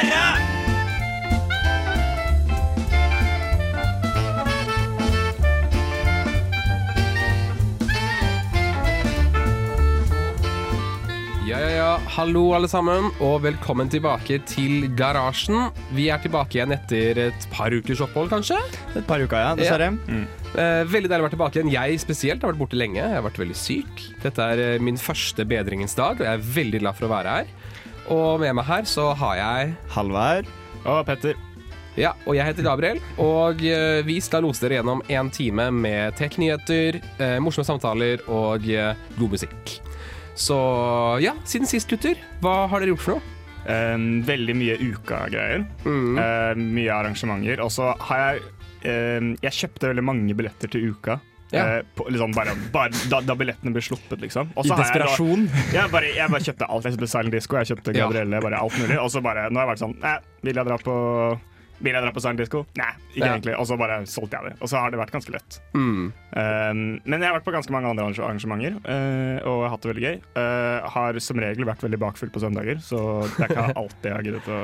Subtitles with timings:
[0.00, 0.06] Ja,
[11.58, 11.98] ja, ja.
[12.14, 15.68] Hallo, alle sammen, og velkommen tilbake til Garasjen.
[15.92, 18.56] Vi er tilbake igjen etter et par ukers opphold, kanskje.
[18.94, 19.90] Et par uker, ja, dessverre.
[20.56, 21.74] Eh, veldig deilig å være tilbake igjen.
[21.76, 23.02] Jeg spesielt har vært borte lenge.
[23.02, 24.06] Jeg har vært veldig syk.
[24.24, 27.36] Dette er eh, min første bedringens dag, og jeg er veldig glad for å være
[27.36, 27.52] her.
[28.10, 30.48] Og med meg her så har jeg Halvard.
[30.82, 31.38] Og Petter.
[31.98, 36.14] Ja, og jeg heter Gabriel, og eh, vi skal lose dere gjennom en time med
[36.16, 39.74] tech-nyheter, eh, morsomme samtaler og eh, god musikk.
[40.38, 40.56] Så
[41.20, 43.36] ja, siden sist, gutter, hva har dere gjort for noe?
[43.66, 45.66] Eh, veldig mye uka-greier.
[45.84, 46.14] Mm.
[46.22, 47.60] Eh, mye arrangementer.
[47.66, 48.48] Og så har jeg
[48.80, 51.18] Jeg kjøpte veldig mange billetter til uka.
[51.50, 51.64] Ja.
[51.78, 54.52] Eh, på, liksom bare, bare da, da billettene ble sluppet, liksom.
[54.54, 55.46] Også I desperasjon?
[55.50, 55.74] jeg.
[55.74, 56.86] Jeg bare, jeg bare kjøpte alt.
[56.88, 57.94] Jeg kjøpte Silent Disco, jeg kjøpte.
[57.96, 58.98] Gabrielle, bare alt mulig.
[59.02, 60.96] Og så bare, nå har jeg vært sånn Nei, vil jeg dra på
[61.80, 62.58] vil jeg dra på Silent Disco?
[62.76, 63.32] Nei, ikke Ja.
[63.32, 63.54] egentlig.
[63.56, 64.56] Og så bare solgte jeg det.
[64.60, 65.56] Og så har det vært ganske lett.
[65.72, 66.12] Mm.
[66.12, 70.04] Um, men jeg har vært på ganske mange andre arrangementer, uh, og hatt det veldig
[70.04, 70.18] gøy.
[70.36, 74.18] Uh, har som regel vært veldig bakfull på søndager, så det er ikke alltid jeg
[74.18, 74.60] har giddet å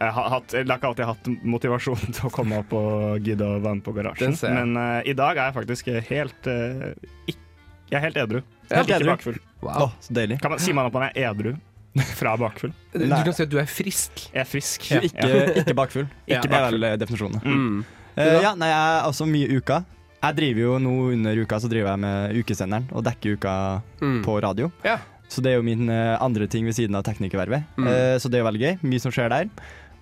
[0.00, 3.78] jeg har, hatt, ikke alltid hatt motivasjon til å komme opp og gidde å være
[3.78, 4.36] med på garasjen.
[4.52, 6.90] Men uh, i dag er jeg faktisk helt uh,
[7.30, 7.42] ikk-
[7.92, 8.42] Jeg er helt edru.
[8.72, 9.10] Helt ikke edru.
[9.14, 9.40] bakfull.
[9.62, 9.86] Wow.
[9.86, 10.40] Oh, så deilig.
[10.42, 11.54] Kan man, sier man at man er edru
[12.20, 12.72] fra bakfull?
[12.92, 14.26] Du kan si at du er frisk.
[14.34, 14.88] Jeg er frisk.
[14.92, 15.00] Ja.
[15.06, 15.30] ikke,
[15.62, 16.08] ikke bakfull.
[16.28, 16.42] Ja.
[16.44, 16.80] bakfull.
[16.80, 17.40] det er vel definisjonen.
[17.46, 17.84] Mm.
[18.16, 19.82] Uh, ja, nei, jeg er også mye uka.
[20.26, 23.52] Jeg driver jo nå under uka så driver jeg med ukesenderen og dekker uka
[24.02, 24.20] Mm.
[24.26, 24.70] på radio.
[24.84, 24.96] Ja.
[25.30, 27.64] Så det er jo min eh, andre ting ved siden av teknikervervet.
[27.78, 27.86] Mm.
[27.90, 28.74] Eh, så det er jo veldig gøy.
[28.86, 29.48] Mye som skjer der.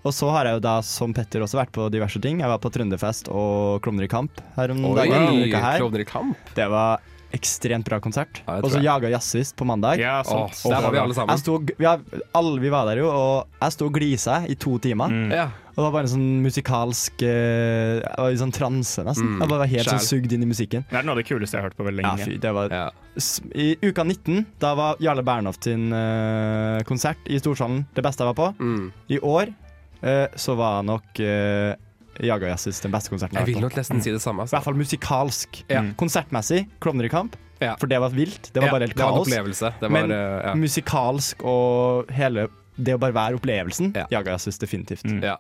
[0.04, 2.42] Og så har jeg jo da, som Petter, også vært på diverse ting.
[2.44, 5.28] Jeg var på Trønderfest og Klovner i kamp her om Oi, dagen.
[5.32, 5.80] denne her.
[5.80, 6.52] Klovner i kamp.
[6.56, 7.00] Det var
[7.34, 8.42] ekstremt bra konsert.
[8.46, 8.80] Ja, og så.
[8.84, 9.98] Jaga jazzist på mandag.
[9.98, 10.54] Ja, sant.
[10.62, 11.34] der var vi alle sammen.
[11.34, 12.04] Jeg sto, vi, har,
[12.36, 15.10] alle, vi var der jo, og jeg sto og glisa i to timer.
[15.10, 15.32] Mm.
[15.34, 15.48] Ja.
[15.74, 19.32] Og det var bare en sånn musikalsk uh, sånn transe, nesten.
[19.32, 20.84] Mm, Jeg bare var helt sånn sugd inn i musikken.
[20.86, 22.28] Det er noe av det kuleste jeg har hørt på veldig Ja, lenge.
[22.28, 22.84] fy, det var ja.
[23.58, 28.30] I uka 19, da var Jarle Bernhoft sin uh, konsert i Storsalen det beste jeg
[28.30, 28.48] var på.
[28.62, 28.86] Mm.
[29.10, 29.50] I år
[30.36, 31.16] så var nok
[32.20, 34.42] Jaga Jazzis den beste konserten Jeg vil nok nesten si det samme.
[34.42, 34.56] I Altså.
[34.58, 35.62] hvert fall musikalsk.
[35.70, 35.80] Ja.
[35.82, 35.94] Mm.
[35.98, 37.74] Konsertmessig, Klovner i kamp, Ja.
[37.80, 38.50] for det var vilt.
[38.52, 39.28] Det var Ja, bare helt det var kaos.
[39.80, 40.54] Det var, Men eh.
[40.54, 43.94] Musikalsk og hele det å bare være opplevelsen.
[43.96, 44.06] Ja.
[44.10, 45.04] Jaga Jazzis definitivt.
[45.04, 45.22] Mm.
[45.22, 45.36] Ja.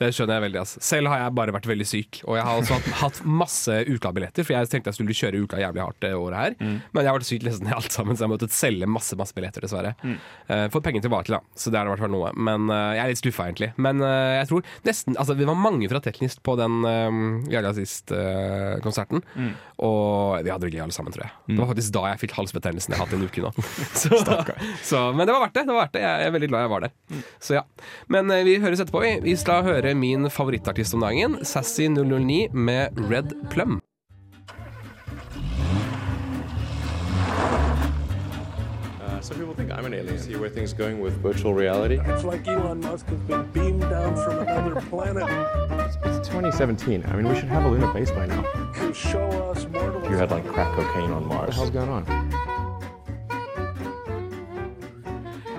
[0.00, 0.60] Det skjønner jeg veldig.
[0.62, 0.82] Altså.
[0.84, 2.20] Selv har jeg bare vært veldig syk.
[2.26, 5.60] Og jeg har også hatt, hatt masse ukabilletter, for jeg tenkte jeg skulle kjøre uka
[5.60, 6.56] jævlig hardt det året her.
[6.60, 6.76] Mm.
[6.92, 9.18] Men jeg har vært syk nesten i alt sammen, så jeg har måttet selge masse
[9.18, 9.94] masse billetter, dessverre.
[10.02, 10.16] Mm.
[10.50, 12.32] Uh, fått penger tilbake, da, så det er i hvert fall noe.
[12.36, 13.70] Men uh, jeg er litt skuffa, egentlig.
[13.80, 17.72] Men uh, jeg tror nesten Altså, vi var mange fra Teknist på den uh, Jaga
[17.76, 19.24] sist-konserten.
[19.34, 19.52] Mm.
[19.86, 21.34] Og vi hadde det gøy alle sammen, tror jeg.
[21.48, 23.52] Det var faktisk da jeg fikk halsbetennelsen jeg har hatt en uke nå.
[24.02, 24.20] så,
[24.84, 25.64] så, men det var verdt det.
[25.68, 26.04] det var verdt det.
[26.04, 27.22] Jeg er veldig glad jeg var der.
[27.42, 27.64] Så ja.
[28.12, 29.02] Men vi høres etterpå.
[29.04, 33.80] Vi, vi skal høre min favorittartist om dagen, Sassy009 med Red Plum.
[39.00, 40.18] Uh, some people think I'm an alien.
[40.18, 41.98] See where things going with virtual reality.
[42.06, 45.24] It's like Elon Musk has been beamed down from another planet
[46.04, 47.04] It's 2017.
[47.06, 48.44] I mean, we should have a lunar base by now.
[48.80, 50.08] You show us mortals.
[50.10, 51.40] You had like crack cocaine on Mars.
[51.40, 52.45] What the hell's going on?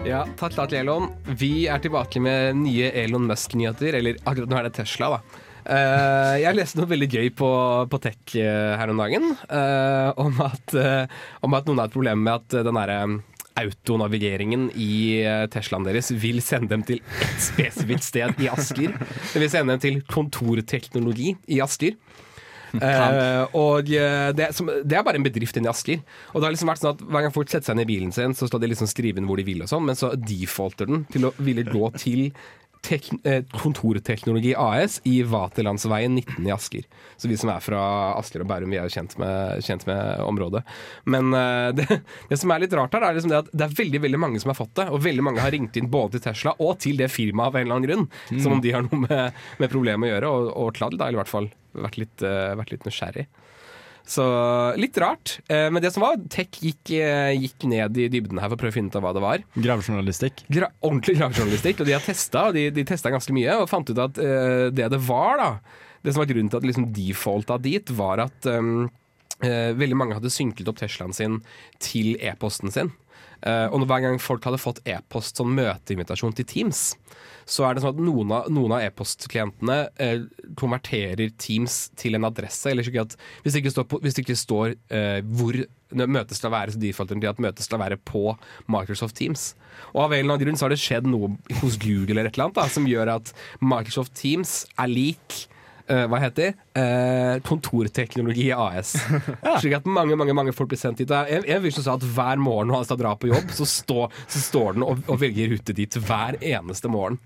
[0.08, 1.10] Ja, takk til Elon.
[1.36, 3.98] Vi er tilbake med nye Elon Musk-nyheter.
[4.00, 5.44] Eller akkurat nå er det Tesla, da.
[5.68, 7.50] Uh, jeg leste noe veldig gøy på,
[7.92, 9.34] på Tech eh, her om dagen.
[9.52, 13.02] Uh, om, at, uh, om at noen har et problem med at den derre
[13.58, 18.94] autonavigeringen i Teslaen deres vil sende dem til ett spesifikt sted i Asker.
[19.34, 21.98] Det vil sende dem til kontorteknologi i Asker.
[22.88, 26.02] Eh, og eh, det, som, det er bare en bedrift inne i Asker.
[26.34, 28.14] Og det har liksom vært sånn at Hver gang folk setter seg inn i bilen
[28.16, 30.90] sin, så skal de liksom skrive inn hvor de vil, og sånn, men så defaulter
[30.90, 32.30] den til å ville gå til
[33.54, 36.88] Kontorteknologi AS i Vaterlandsveien 19 i Asker.
[37.18, 37.82] Så vi som er fra
[38.18, 40.64] Asker og Bærum, vi er jo kjent med, kjent med området.
[41.10, 42.00] Men eh, det,
[42.30, 44.44] det som er litt rart her, er liksom det at det er veldig veldig mange
[44.44, 44.88] som har fått det.
[44.94, 47.68] Og veldig mange har ringt inn både til Tesla og til det firmaet av en
[47.68, 48.42] eller annen grunn.
[48.44, 51.20] Som om de har noe med, med problemet å gjøre, og, og kladd, da, i
[51.20, 53.28] hvert fall vært litt, eh, vært litt nysgjerrig.
[54.08, 54.26] Så
[54.80, 55.38] litt rart.
[55.52, 58.62] Eh, men det som var, tech gikk, eh, gikk ned i dybden her for å
[58.62, 59.44] prøve å finne ut av hva det var.
[59.58, 60.46] Gravejournalistikk.
[60.48, 64.00] Gra ordentlig gravejournalistikk, og de har testa, de, de testa ganske mye, og fant ut
[64.06, 65.50] at eh, det det var, da
[66.06, 68.88] Det som var grunnen til at liksom defaulta dit, var at um,
[69.44, 71.42] eh, veldig mange hadde synket opp Teslaen sin
[71.84, 72.94] til e-posten sin.
[73.46, 76.90] Eh, og hver gang folk hadde fått e-post som møteinvitasjon til Teams,
[77.48, 80.24] så er det sånn at noen av, noen av e-postklientene eh,
[80.60, 82.72] konverterer Teams til en adresse.
[82.72, 85.60] Eller ikke at hvis det ikke står, på, det ikke står eh, hvor
[85.98, 88.34] møtet skal være, så den til at møtet skal være på
[88.68, 89.54] Microsoft Teams.
[89.94, 92.36] Og av en eller annen grunn så har det skjedd noe hos Google eller et
[92.36, 93.32] eller annet da, som gjør at
[93.64, 95.46] Microsoft Teams er lik
[96.10, 98.96] hva heter uh, Kontorteknologi AS.
[99.62, 101.12] Slik at mange mange, mange folk blir sendt dit.
[101.12, 103.68] En, en fyr som sa at hver morgen når han skal dra på jobb, så,
[103.70, 107.22] stå, så står den og, og velger rute dit hver eneste morgen.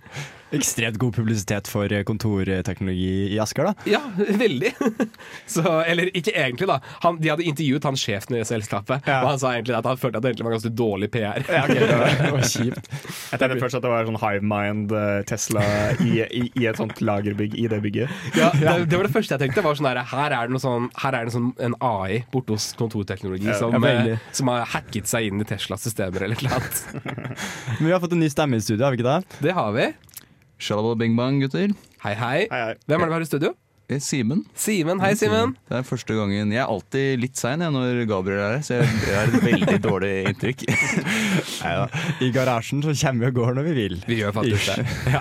[0.52, 3.88] Ekstremt god publisitet for eh, kontorteknologi i Asker, da.
[3.90, 4.02] Ja,
[4.44, 4.74] veldig.
[5.54, 6.80] Så, eller ikke egentlig, da.
[7.06, 9.22] Han, de hadde intervjuet han sjefen i selskapet, Ja.
[9.24, 11.42] og han sa egentlig at han følte at det egentlig var ganske dårlig PR.
[11.48, 12.92] Ja, okay, det var, det var kjipt.
[13.32, 14.96] Jeg tenkte først at det var sånn high-mind
[15.30, 15.64] Tesla
[16.04, 18.12] i, i, i et sånt lagerbygg i det bygget.
[18.38, 19.64] Ja, det, det var det første jeg tenkte.
[19.66, 22.56] Var sånn her, her er det, noe sånn, her er det sånn, en AI borte
[22.58, 26.60] hos kontorteknologi Ja, som, eh, som har hacket seg inn i Teslas systemer eller noe
[26.60, 26.82] annet.
[27.80, 29.40] Men vi har fått en ny stemme i studio, har vi ikke det?
[29.48, 29.88] Det har vi.
[30.62, 31.72] Shalabala bing bang, gutter.
[32.04, 32.48] Hei, hei.
[32.52, 32.74] Hei, hei.
[32.86, 33.54] Hvem er det vi har i studio?
[33.92, 34.46] Eh, Simen.
[34.56, 35.02] Simen.
[35.04, 35.52] Hei, Simen.
[35.68, 39.16] Det er første gangen Jeg er alltid litt sein når Gabriel er her, så jeg
[39.18, 40.64] har et veldig dårlig inntrykk.
[41.66, 41.88] Neida.
[42.24, 43.98] I garasjen så kommer vi og går når vi vil.
[44.08, 44.86] Vi gjør faktisk det.
[45.12, 45.20] Ja.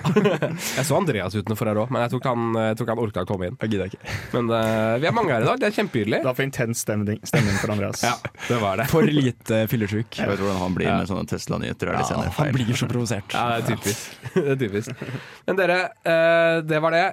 [0.77, 3.29] Jeg så Andreas utenfor her òg, men jeg tror ikke han, tror han orka å
[3.29, 3.57] komme inn.
[3.65, 4.15] Jeg gidder ikke.
[4.37, 5.59] Men uh, vi er mange her i dag.
[5.63, 6.21] Det er kjempehyggelig.
[6.23, 8.05] Det var for intens stemning, stemning for Andreas.
[8.07, 8.13] Ja,
[8.47, 8.87] det var det.
[8.93, 10.21] For lite fyllesyk.
[10.21, 10.97] Jeg vet hvordan han blir Ja.
[11.03, 11.91] med sånne Tesla-nyheter.
[11.91, 12.55] er Ja, han feil.
[12.55, 13.35] blir så provosert.
[13.35, 14.15] Ja, det er typisk.
[14.37, 15.05] det er typisk.
[15.49, 17.05] Men dere, uh, det var det.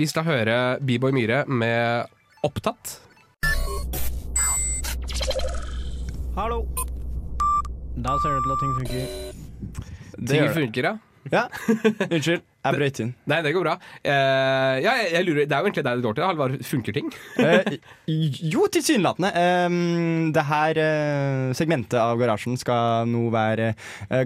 [0.00, 0.56] Vi skal høre
[1.02, 2.06] B-Boy Myhre med
[2.46, 3.00] 'Opptatt'.
[6.36, 6.62] Hallo.
[7.98, 9.02] Da ser det ut til at ting funker.
[10.14, 10.92] Det Ting funker, ja.
[11.30, 11.42] Ja.
[12.06, 13.10] Unnskyld, jeg brøyt inn.
[13.30, 13.74] Nei, det går bra.
[14.06, 16.26] Uh, ja, jeg, jeg lurer, Det er jo egentlig deg det går til.
[16.28, 17.10] Halvard, funker ting?
[17.42, 17.76] uh,
[18.54, 19.34] jo, tilsynelatende.
[19.66, 23.72] Um, det her uh, segmentet av garasjen skal nå være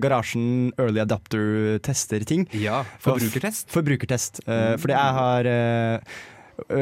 [0.05, 2.45] garasjen early adapter tester ting.
[2.53, 2.85] Ja.
[3.01, 3.69] Forbrukertest.
[3.73, 4.45] Forbrukertest.
[4.45, 5.55] Eh, fordi jeg har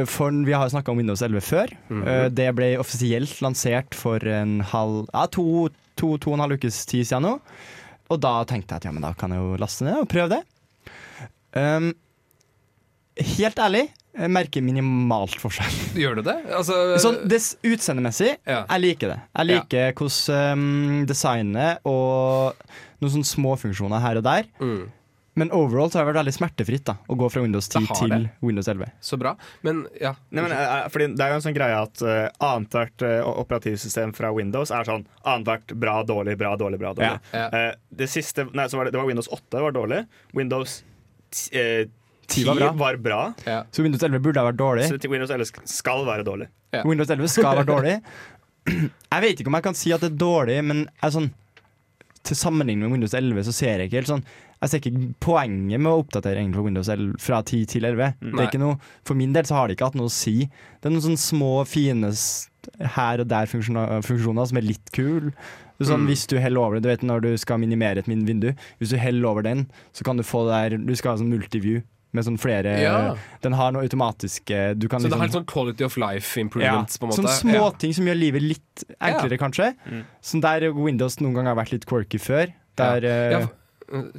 [0.07, 1.73] for Vi har snakka om Windows 11 før.
[1.91, 2.29] Mm -hmm.
[2.29, 6.87] det ble offisielt lansert for en halv Ja, to, to, to og en halv ukes
[6.87, 7.41] tid siden nå.
[8.11, 10.29] Og da tenkte jeg at ja, men da kan jeg jo laste ned og prøve
[10.29, 10.43] det.
[11.55, 11.93] Um,
[13.17, 15.79] helt ærlig, jeg merker minimalt forskjell.
[16.03, 16.37] Gjør du det?
[16.55, 18.65] Altså, Sånn Utseendemessig, Ja.
[18.69, 19.21] jeg liker det.
[19.39, 22.55] Jeg liker hvordan um, designet og
[23.01, 24.51] noen sånne små funksjoner her og der.
[24.61, 24.85] mm,
[25.35, 28.13] Men overall så har det vært veldig smertefritt da å gå fra Windows 10 til
[28.13, 28.19] det.
[28.45, 28.93] Windows 11.
[29.03, 29.33] så bra.
[29.67, 30.13] Men ja.
[30.31, 34.15] Nei, men, eh, fordi det er jo en sånn greie at uh, annethvert uh, operativsystem
[34.15, 37.19] fra Windows er sånn annethvert bra, dårlig, bra, dårlig, bra, dårlig.
[37.35, 37.49] Ja.
[37.51, 40.05] Uh, det siste Nei, så var det, det var Windows 8 var dårlig.
[40.39, 40.79] Windows
[41.35, 41.85] t- eh,
[42.31, 42.71] 10 10 var bra.
[42.85, 43.21] var bra.
[43.45, 43.59] ja.
[43.75, 44.87] Så Windows 11 burde ha vært dårlig.
[44.89, 46.47] Så Windows 11 skal være dårlig.
[46.73, 46.81] Ja.
[46.87, 47.99] Windows 11 skal være dårlig.
[49.13, 51.27] Jeg vet ikke om jeg kan si at det er dårlig, men jeg er sånn,
[52.25, 54.23] til sammenligning med Windows 11 så ser jeg ikke helt sånn
[54.65, 58.15] Jeg ser ikke poenget med å oppdatere egentlig for Windows 11 fra 10 til 11.
[58.23, 60.47] Det er ikke noe, for min del så har det ikke hatt noe å si.
[60.81, 62.11] Det er noen sånne små, fine
[62.97, 65.33] her og der funksjoner, som er litt kule.
[65.83, 66.07] Sånn, Mm.
[66.09, 68.91] Hvis du heller over det, du vet når du skal minimere et min vindu, hvis
[68.91, 71.83] du heller over den, så kan du få det der Du skal ha sånn multiview
[72.15, 73.17] med sånn flere Ja.
[73.43, 74.47] Den har noe automatisk
[74.79, 77.19] du kan Så det liksom- har litt sånn quality of life improvements, på en måte?
[77.27, 79.75] Sånne småting som gjør livet litt enklere, kanskje.
[79.91, 80.05] Mm.
[80.23, 82.53] Sånn der Windows noen ganger har vært litt quirky før.
[82.77, 83.49] Der, eh, Ja,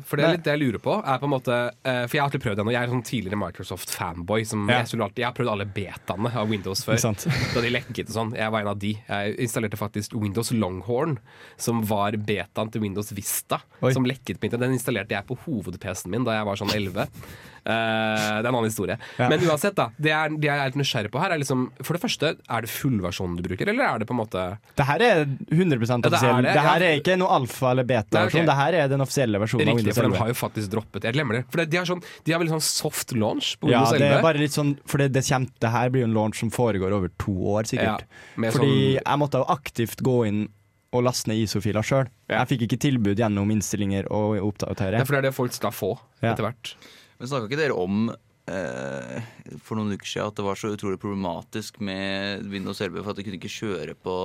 [0.05, 0.95] for det er litt det jeg lurer på.
[1.01, 2.73] Er på en måte eh, For jeg har alltid prøvd det nå.
[2.75, 4.45] Jeg er sånn tidligere Microsoft-fanboy.
[4.45, 4.79] Ja.
[4.81, 7.01] jeg, alltid, jeg har prøvd alle betaene av Windows før.
[7.55, 8.35] Da de lekket og sånn.
[8.37, 8.93] Jeg var en av de.
[9.07, 11.17] Jeg installerte faktisk Windows Longhorn,
[11.61, 13.61] som var betaen til Windows Vista.
[13.81, 13.93] Oi.
[13.95, 14.51] Som lekket på.
[14.55, 17.09] Den installerte jeg på hoved-PC-en min da jeg var sånn 11.
[17.65, 18.95] Uh, det er en annen historie.
[19.17, 19.25] Ja.
[19.31, 19.87] Men uansett, da.
[19.97, 22.65] Det, er, det jeg er litt nysgjerrig på her, er liksom For det første, er
[22.65, 24.43] det fullversjonen du bruker, eller er det på en måte
[24.77, 26.43] det her er 100 det er offisiell.
[26.45, 26.53] det.
[26.53, 28.45] det, her er ikke noe alfa- eller beta-versjon.
[28.45, 31.39] Det her er den offisielle versjonen Riktig, for de har jo faktisk droppet Jeg glemmer
[31.39, 31.43] det.
[31.51, 33.99] For de, har sånn, de har veldig sånn soft launch på Ja, Windows 11.
[34.05, 36.39] det er bare litt sånn For det, det, kommer, det her blir jo en launch
[36.39, 38.05] som foregår over to år, sikkert.
[38.37, 40.43] Ja, Fordi sånn, jeg måtte jo aktivt gå inn
[40.95, 42.05] og laste ned ISO-filer sjøl.
[42.29, 42.37] Ja.
[42.45, 45.01] Jeg fikk ikke tilbud gjennom innstillinger og oppdatere.
[45.01, 45.89] ja, for det er det folk skal få
[46.21, 46.31] Ja.
[46.31, 46.75] etter hvert.
[47.19, 48.13] Men snakka ikke dere om
[48.47, 49.21] eh,
[49.65, 53.17] for noen uker siden at det var så utrolig problematisk med Windows 11 for at
[53.19, 54.15] de kunne ikke kjøre på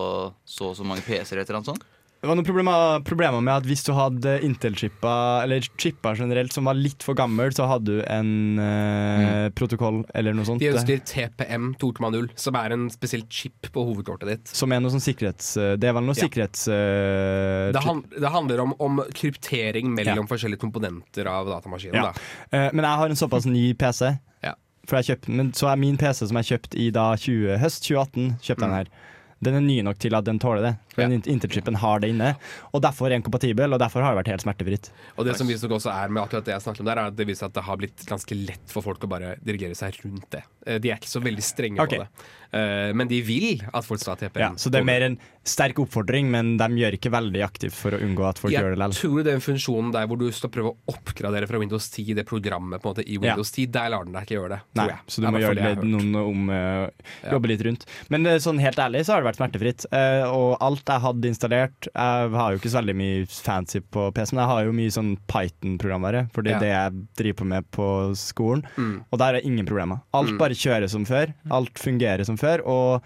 [0.45, 1.41] så og så mange PC-er?
[1.43, 1.87] eller noe sånt?
[2.21, 6.67] Det var noen problemer, problemer med at hvis du hadde Intel-chipper, eller chipper generelt, som
[6.69, 10.61] var litt for gammel, så hadde du en eh, protokoll eller noe sånt.
[10.61, 14.53] De ønsker TPM 2.0, som er en spesiell chip på hovedkortet ditt.
[14.53, 15.55] Som er noe sånn sikkerhets...
[15.81, 16.27] Det er vel noe Ja.
[16.27, 16.67] sikkerhets...
[16.69, 21.97] Uh, Det, han, det handler om, om kryptering mellom forskjellige komponenter av datamaskinen.
[22.03, 22.11] Ja.
[22.13, 22.21] Da.
[22.53, 24.11] Uh, men jeg har en såpass ny PC.
[24.45, 24.53] Ja.
[24.91, 28.67] Kjøpte, men så er min PC som jeg kjøpte i da 20, høst 2018, kjøpte
[28.69, 28.93] den her.
[29.41, 30.73] Den er ny nok til at den tåler det.
[31.01, 31.15] For.
[31.17, 32.35] Den Interchipen har det inne.
[32.73, 34.91] Og derfor er den kompatibel, og derfor har det vært helt smertefritt.
[35.17, 37.17] Og det som viser også er med akkurat det jeg snakket om der, er at
[37.17, 40.29] det viser at det har blitt ganske lett for folk å bare dirigere seg rundt
[40.37, 40.45] det.
[40.67, 41.99] Eh, De er ikke så veldig strenge okay.
[41.99, 42.29] på det.
[42.53, 44.41] Eh, Men de vil at folk skal ha TPM.
[44.43, 47.97] Ja, så det er mer en sterk oppfordring, men de gjør ikke veldig aktivt for
[47.97, 48.99] å unngå at folk gjør det Jeg likevel.
[49.01, 52.83] tror den funksjonen der hvor du skal prøve å oppgradere fra Windows 10, det programmet
[52.83, 53.21] på en måte i Ja.
[53.25, 54.61] Windows 10, der lar den deg ikke gjøre det.
[54.77, 56.91] Nei, så du må gjøre det jeg noen om Ja.
[57.33, 57.87] Jobbe litt rundt.
[58.11, 59.87] Men sånn helt ærlig så har det vært smertefritt.
[59.93, 64.09] Uh, og alt jeg hadde installert Jeg har jo ikke så veldig mye fancy på
[64.15, 66.61] PC, men jeg har jo mye sånn Python-programvare, for det er Ja.
[66.61, 68.63] det jeg driver på med på skolen.
[68.77, 69.05] Mm.
[69.13, 70.01] Og der er ingen problemer.
[70.15, 70.39] Alt Mm.
[70.39, 71.33] bare kjører som før.
[71.51, 72.61] Alt fungerer som før.
[72.67, 73.03] Og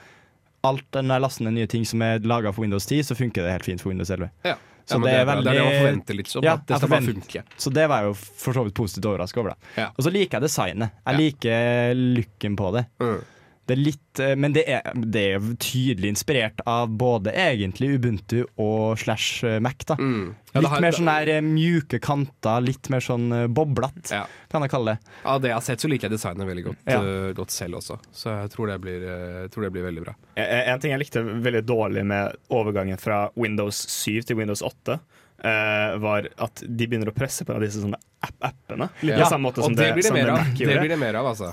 [0.64, 3.42] alt når jeg laster ned nye ting som er laga for Windows 10, så funker
[3.42, 4.30] det helt fint for Windows 11.
[4.44, 4.54] Ja.
[4.86, 6.42] Så Ja, det, det er veldig Det er det man forventer litt som.
[6.44, 7.42] Ja, at det skal bare funke.
[7.56, 9.50] Så det var jeg jo for så vidt positivt overraska over.
[9.76, 9.88] da Ja.
[9.96, 10.90] Og så liker jeg designet.
[11.06, 11.16] Jeg Ja.
[11.16, 12.86] liker looken på det.
[13.00, 13.24] Mm.
[13.66, 18.42] Det er litt eh, Men det er, det er tydelig inspirert av både egentlig Ubuntu
[18.61, 19.85] og slash eh, Mac.
[19.87, 20.35] da Mm.
[20.54, 24.26] Ja, Litt har- mer sånn der eh, mjuke kanter, litt mer sånn boblete, Ja.
[24.52, 24.99] kan jeg kalle det.
[25.25, 27.00] Av det jeg har sett, så liker jeg designet veldig godt, Ja.
[27.35, 27.99] godt selv også.
[28.12, 30.14] Så jeg tror det blir, eh, tror det blir veldig bra.
[30.37, 35.00] En en ting jeg likte veldig dårlig med overgangen fra Windows 7 til Windows 8,
[35.44, 38.86] eh, var at de begynner å presse på disse sånne app-appene.
[39.04, 40.52] Litt Ja, på samme måte Og som det det, blir det som mer det av.
[40.56, 41.50] Det blir det mer av, altså.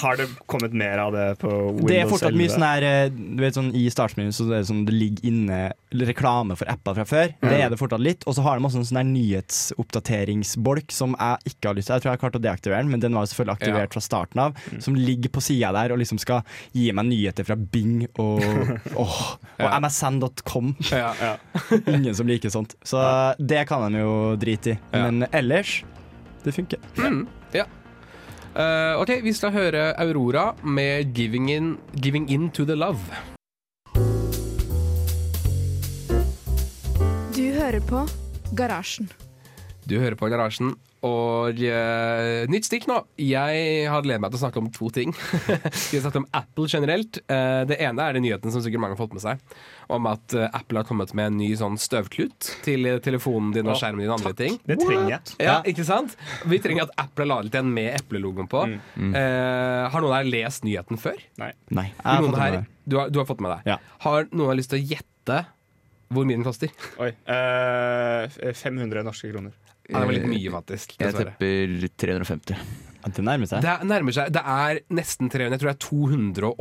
[0.00, 1.88] Har det kommet mer av det på Windows 11?
[1.90, 4.64] Det er fortsatt mye sånn her eh, Du vet sånn I startmenyen så det, er
[4.70, 5.58] sånn, det ligger inne
[6.08, 7.34] reklame for apper fra før.
[7.44, 8.24] Det er det fortsatt litt.
[8.26, 9.06] Og så har de også en sånn her
[9.84, 11.94] nyhetsoppdateringsbolk som jeg ikke har lyst til.
[11.98, 13.92] Jeg tror jeg har klart å deaktivere den, men den var jo selvfølgelig aktivert Ja.
[13.94, 14.56] fra starten av.
[14.82, 18.42] Som ligger på sida der og liksom skal gi meg nyheter fra Bing og,
[18.96, 19.78] og, og Ja.
[19.80, 20.74] msn.com.
[20.90, 21.36] Ja.
[21.86, 22.74] Ingen som liker sånt.
[22.84, 22.98] Så
[23.38, 24.78] det kan de jo drite i.
[24.92, 25.04] Ja.
[25.06, 25.82] Men ellers
[26.44, 26.78] det funker.
[26.98, 27.64] Mm, ja.
[28.54, 33.34] Uh, ok, vi skal høre Aurora med 'Giving In, Giving in to the Love'.
[37.34, 38.06] Du hører på
[38.54, 39.10] Garasjen.
[39.88, 42.96] Du hører på Garasjen, og uh, nytt stikk nå.
[43.20, 45.12] Jeg har gledet meg til å snakke om to ting.
[45.90, 47.18] Vi har snakket om Apple generelt.
[47.28, 49.42] Uh, det ene er den nyheten som sikkert mange har fått med seg,
[49.92, 53.76] om at uh, Apple har kommet med en ny sånn støvklut til telefonen din og
[53.80, 54.56] skjermen din og andre ting.
[54.64, 55.36] Det trenger jeg.
[55.44, 56.16] Ja, ikke sant?
[56.48, 58.64] Vi trenger at Apple har laget en med eplelogoen på.
[58.64, 61.18] Eh, har noen her lest nyheten før?
[61.40, 61.50] Nei.
[61.74, 61.88] Nei.
[62.04, 63.74] har Noen her, du, har, du har fått med deg?
[63.74, 63.78] Ja.
[64.06, 65.42] Har noen lyst til å gjette
[66.14, 66.72] hvor mye den koster?
[67.02, 67.10] Oi.
[67.10, 69.54] Eh, 500 norske kroner.
[69.90, 70.96] Ja, det var litt mye, faktisk.
[70.98, 72.56] Jeg tepper tipper 350.
[73.04, 73.60] Det nærmer seg.
[73.60, 75.52] Det er, nærmer seg, det er nesten 300.
[75.52, 75.86] Jeg tror det er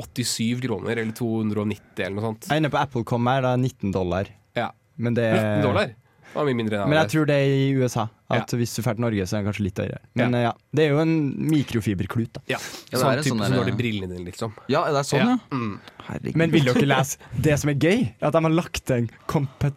[0.03, 2.48] 287 kroner, eller 290 eller noe sånt.
[2.50, 4.32] Jeg er inne på Apple.com her, er 19 dollar.
[4.60, 4.72] Ja.
[5.00, 5.94] Men det 19 dollar?
[6.34, 8.08] Det var mye mindre enn Men jeg tror det er i USA.
[8.34, 10.00] At Hvis du drar til Norge, så er det kanskje litt høyere.
[10.18, 10.51] Men ja.
[10.74, 11.12] det er jo en
[11.51, 12.32] mikrofiberklut.
[12.34, 14.25] da Ja, Ja, det sånn er type sånn som du har der- til brillene dine,
[14.25, 14.56] liksom.
[14.68, 15.38] Ja, det er sånn, ja.
[15.53, 16.34] Mm.
[16.42, 18.13] Men vil dere lese det som er gøy?
[18.20, 19.72] At de har lagt en compa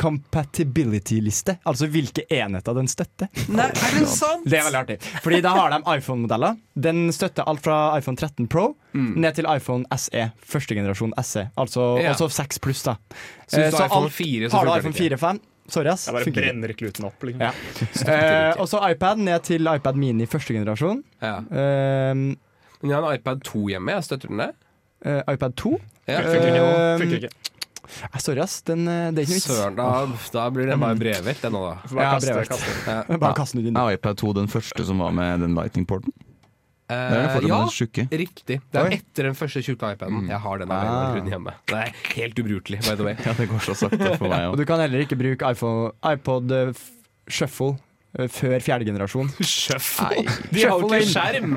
[0.00, 1.56] compatibility-liste.
[1.68, 3.28] Altså hvilke enheter den støtter.
[3.52, 4.44] Nei, er det sant?
[4.48, 4.96] Det er veldig artig.
[5.24, 6.56] Fordi da har de iPhone-modeller.
[6.88, 10.26] Den støtter alt fra iPhone 13 Pro ned til iPhone SE.
[10.54, 11.46] Første generasjon SE.
[11.58, 12.12] Altså Ja.
[12.14, 12.96] også 6 pluss, da.
[13.48, 16.06] Så Eh, iPhone alt- 4, så har du iPhone 4 5 Sorry, ass.
[16.08, 17.22] Jeg bare Funker brenner kluten opp.
[17.22, 17.40] Liksom.
[17.40, 17.52] Ja.
[18.12, 21.02] Eh, og så iPad ned til iPad Mini første generasjon.
[21.22, 21.36] Ja.
[21.38, 22.36] Eh, Men
[22.90, 23.92] jeg har en iPad 2 hjemme.
[23.94, 24.54] Jeg støtter den det?
[25.06, 25.80] eh, iPad 2.
[26.08, 26.18] Ja.
[26.20, 26.64] Funker ikke.
[26.66, 27.30] Eh, Funker ikke.
[28.18, 28.60] Sorry, ass.
[28.68, 29.48] Den, eh, det er ikke noe vits.
[29.50, 29.88] Søren, da,
[30.36, 31.74] da blir det bare brevet, det nå, da.
[31.92, 32.52] Bare Ja, kaste, brevet.
[32.52, 32.76] kaste.
[32.90, 33.16] Ja.
[33.24, 33.80] Bare kast den ut.
[33.82, 35.86] Er iPad 2 den første som var med den er den
[36.92, 37.62] Eh, ja,
[38.10, 38.58] riktig.
[38.68, 38.96] Det er Oi.
[38.98, 40.26] etter den første tjukke iPaden.
[40.28, 41.54] Jeg har den eller hjemme.
[41.70, 43.14] Det er helt ubrukelig, by the way.
[43.26, 46.52] Ja, det går så sakte for meg Og du kan heller ikke bruke iPhone, iPod
[46.52, 46.72] eh,
[47.30, 47.78] Shuffle
[48.12, 49.30] før fjerde generasjon.
[49.40, 50.24] Shuffle.
[50.52, 51.54] De har jo ikke skjerm!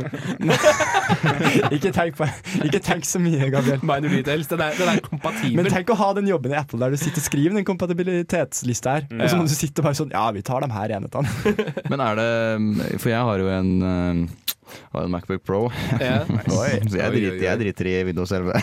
[1.75, 2.27] ikke, tenk på,
[2.63, 3.83] ikke tenk så mye, Gabriel.
[3.83, 4.47] Minor details.
[4.51, 5.57] Den er, den er kompatibel.
[5.59, 8.97] Men tenk å ha den jobben i Apple der du sitter og skriver den kompatibilitetslista
[8.97, 9.07] her.
[9.19, 11.55] Og så må du sitte og bare sånn Ja, vi tar de her enhetene.
[11.91, 14.45] Men er det For jeg har jo en, eh,
[14.93, 15.62] har en Macbook Pro.
[16.01, 16.24] Ja.
[16.29, 16.79] nice.
[16.91, 18.53] Så jeg driter, jeg driter i Windows 11.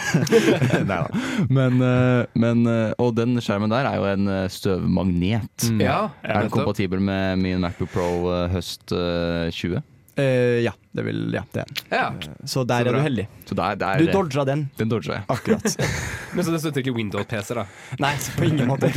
[0.88, 1.23] Nei da.
[1.52, 5.68] Men, eh, men eh, Og den skjermen der er jo en eh, støvmagnet.
[5.82, 8.11] Ja, Er den kompatibel med min Macbook Pro
[8.52, 9.82] høst eh, 20?
[10.21, 10.75] Eh, ja.
[10.92, 11.64] Det vil, ja, det.
[11.88, 12.12] Ja.
[12.44, 13.28] Så der Så er du heldig.
[13.49, 14.66] Så der, er, er Du dodga den.
[14.76, 15.25] Den dodga jeg.
[15.32, 15.76] Akkurat.
[16.37, 17.64] Men så det støtter ikke Windows-PC-er, da.
[18.00, 18.88] Nei, på ingen måte.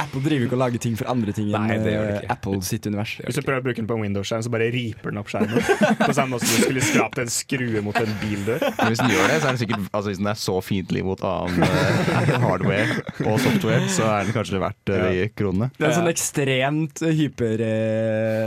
[0.00, 2.18] Apple driver ikke og lager ting for andre ting enn Nei, det gjør det eh,
[2.20, 2.34] ikke.
[2.36, 3.14] Apple sitt univers.
[3.24, 5.60] Hvis du prøver å bruke den på en Windows-skjerm, så bare riper den opp skjermen.
[6.06, 8.64] På samme måte som du skulle skrapt en skrue mot en bildør.
[8.64, 11.04] Men hvis den gjør det, så er den sikkert altså Hvis den er så fiendtlig
[11.06, 12.88] mot annen uh, hardware
[13.26, 15.70] og software, så er den kanskje verdt uh, de kronene.
[15.76, 17.64] Det er en sånn ekstremt hyper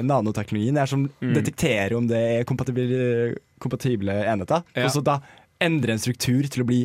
[0.05, 0.73] nanoteknologi.
[0.73, 4.63] Det er som detekterer om det er kompatible, kompatible enheter.
[4.75, 4.85] Ja.
[4.87, 5.19] Og så da
[5.63, 6.81] endrer en struktur til å bli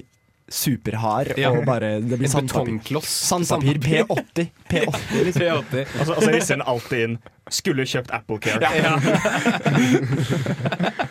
[0.49, 1.51] superhard, Ja.
[1.53, 2.65] og bare det blir sandpapir.
[2.81, 3.09] betongkloss.
[3.29, 4.49] Sandpapir P80.
[4.71, 5.43] P80 liksom.
[5.43, 5.87] P80.
[6.01, 7.19] Og så, og så risser alltid inn
[7.51, 8.65] 'skulle kjøpt Apple Care'.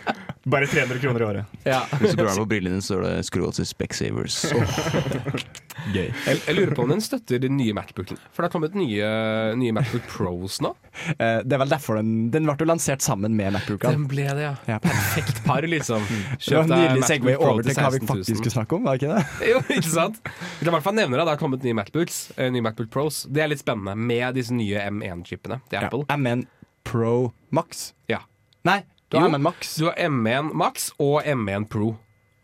[0.48, 1.56] Bare 300 kroner i året.
[1.68, 1.82] Ja.
[2.00, 4.38] Hvis du prøver på brillene dine, så står det 'Scroll til Specsavers'.
[5.94, 6.08] Gøy.
[6.10, 8.18] Jeg, jeg lurer på om den støtter de nye Macbookene.
[8.34, 9.08] For det har kommet nye,
[9.60, 10.72] nye Macbook Pros nå.
[11.14, 13.94] Eh, det er vel derfor den Den ble lansert sammen med Macbookene.
[13.94, 14.54] Den ble det, ja.
[14.68, 14.78] Ja.
[14.82, 16.02] Perfekt par, liksom.
[16.02, 18.16] Var en nydelig Segway Pro over til hva vi til 16 000.
[18.16, 19.48] faktisk skulle snakke om, var det ikke det?
[19.52, 20.20] Jo, ikke sant?
[20.24, 21.24] Vi kan i hvert fall nevne det.
[21.24, 23.22] Det har kommet nye Macbooks, eh, nye Macbook Pros.
[23.30, 26.04] Det er litt spennende med disse nye M1-chipene til Apple.
[26.10, 26.46] M1
[26.88, 27.92] Pro Max.
[28.10, 28.24] Ja.
[28.66, 29.34] Nei, du har Jo.
[29.34, 29.76] M1 Max.
[29.76, 31.96] Du har M1 Max og M1 Pro.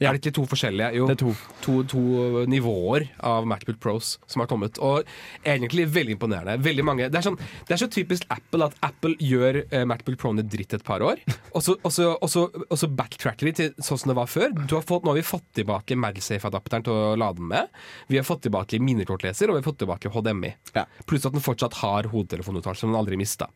[0.04, 0.10] Ja.
[0.12, 0.90] Er det ikke to forskjellige?
[0.98, 1.32] Jo, Det er to.
[1.64, 2.02] to, to
[2.50, 4.78] nivåer av Macbook Pros som har kommet.
[4.84, 5.04] Og
[5.44, 6.58] egentlig veldig imponerende.
[6.64, 10.18] Veldig mange, det, er sånn, det er så typisk Apple at Apple gjør eh, Macbook
[10.20, 11.20] Pro-ene dritt et par år,
[11.54, 14.28] og så, og, så, og, så, og så backtracker de til sånn som det var
[14.30, 14.52] før.
[14.68, 17.72] Du har fått, nå har vi fått tilbake MagSafe-adapteren til å lade den med.
[18.10, 20.52] Vi har fått tilbake minikortleser, og vi har fått tilbake HDMI.
[20.76, 20.86] Ja.
[21.08, 23.48] Pluss at den fortsatt har hodetelefonuttak, som den aldri mista.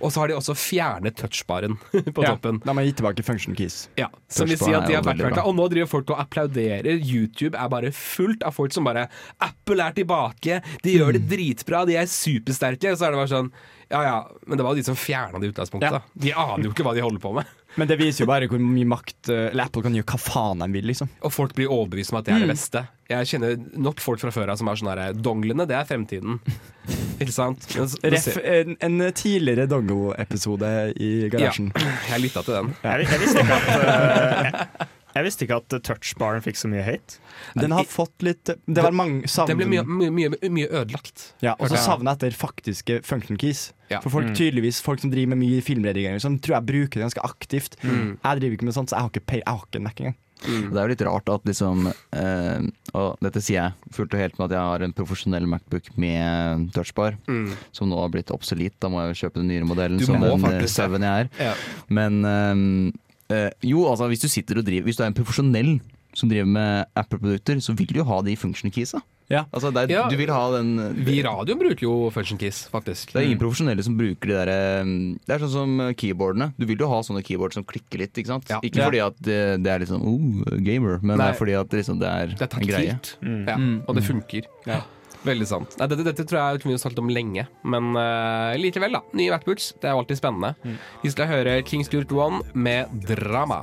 [0.00, 1.78] Og så har de også fjernet touchbaren
[2.14, 2.60] på Ja, toppen.
[2.64, 3.84] Da må jeg gi tilbake function keys.
[4.00, 6.98] Ja, som vil si at de har backtracka, og nå driver folk og applauderer.
[7.00, 9.06] YouTube er bare fullt av folk som bare
[9.40, 11.18] Apple er tilbake, de gjør Mm.
[11.20, 12.92] det dritbra, de er supersterke.
[12.92, 13.52] Og så er det bare sånn
[13.92, 14.14] Ja ja,
[14.48, 15.92] men det var jo de som fjerna det i utgangspunktet.
[15.92, 16.00] Ja.
[16.16, 17.44] De aner jo ikke hva de holder på med.
[17.76, 20.60] Men det viser jo bare hvor mye makt eh, Eller Apple kan gjøre hva faen
[20.62, 21.08] de vil, liksom.
[21.26, 22.52] Og folk blir overbevist om at det er det Mm.
[22.54, 22.82] beste.
[23.10, 26.38] Jeg kjenner nok folk fra før av som er sånn her Donglene, det er fremtiden.
[27.20, 27.66] ikke sant?
[27.74, 30.70] Ref en, en tidligere Dongo-episode
[31.02, 31.72] i garasjen.
[32.12, 32.72] Jeg lytta til den.
[32.86, 37.18] Jeg, jeg, visste ikke at, eh, jeg, visste ikke at touchbaren fikk så mye hate.
[37.58, 41.28] Den har fått litt Det var mange savn Den ble mye, mye, mye, mye ødelagt.
[41.44, 43.68] Ja, og så savner jeg etter faktiske function keys.
[43.92, 44.00] Ja.
[44.00, 47.24] For folk tydeligvis Folk som driver med mye filmredigering, som tror jeg bruker det ganske
[47.26, 47.78] aktivt.
[47.84, 48.18] Mm.
[48.18, 49.98] Jeg driver ikke med sånt, så jeg har ikke, pay, jeg har ikke en Mac
[50.00, 50.20] engang.
[50.44, 54.34] Det er jo litt rart at liksom eh, Og dette sier jeg fullt og helt
[54.36, 57.54] med at jeg har en profesjonell Macbook med touchbar, Mm.
[57.72, 58.74] som nå har blitt obsolet.
[58.82, 61.06] Da må jeg jo kjøpe den nyere modellen, Du som den sauen.
[61.06, 61.30] Jeg er.
[61.40, 61.54] Ja.
[61.88, 62.92] Men eh,
[63.30, 65.80] eh, jo, altså hvis du sitter og driver Hvis du er en profesjonell
[66.14, 69.00] som driver med Apple-produkter, så vil du jo ha de function keysa.
[69.32, 69.46] Ja.
[69.50, 70.04] Altså, er, Ja.
[70.08, 73.10] Du vil ha den Vi i radioen bruker jo function keys, faktisk.
[73.14, 74.84] Det er ingen profesjonelle som bruker de der eh,
[75.26, 76.52] Det er sånn som eh, keyboardene.
[76.60, 78.46] Du vil jo ha sånne keyboard som klikker litt, ikke sant?
[78.52, 78.60] Ja.
[78.62, 78.86] Ikke Ja.
[78.90, 81.24] fordi at det, det er liksom oh, gamer, men Nei.
[81.24, 82.94] det er fordi at liksom, det er, Det er en greie.
[83.00, 83.16] taktilt.
[83.48, 83.56] Ja,
[83.88, 84.50] og det funker.
[85.24, 85.74] Veldig sant.
[85.80, 89.00] Nei, dette, dette tror jeg kunne vi snakket om lenge, men uh, likevel, da.
[89.16, 90.76] Nye Macbooks, det er jo alltid spennende.
[91.00, 93.62] Vi skal høre King Stuart One med drama.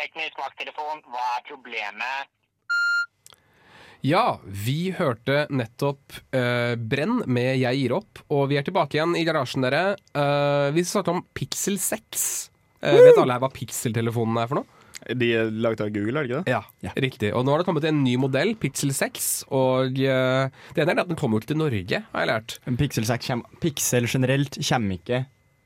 [0.00, 2.30] Teknisk vakttelefon, hva er problemet?
[4.00, 9.12] Ja, vi hørte nettopp uh, Brenn med Jeg gir opp, og vi er tilbake igjen
[9.18, 9.98] i garasjen, dere.
[10.16, 12.24] Uh, vi skal snakke om Pixel 6.
[12.80, 14.79] Eh, vet alle her hva Pixel-telefonen er for noe?
[15.08, 16.52] De er laget av Google, er det ikke det?
[16.52, 16.90] Ja, Ja.
[16.96, 17.32] riktig.
[17.34, 19.44] Og nå har det kommet en ny modell, Pixel 6.
[19.50, 22.58] Og eh, det ene er at den kommer jo ikke til Norge, har jeg lært.
[22.66, 25.22] En Pixel 6 kjem, Pixel generelt kommer ikke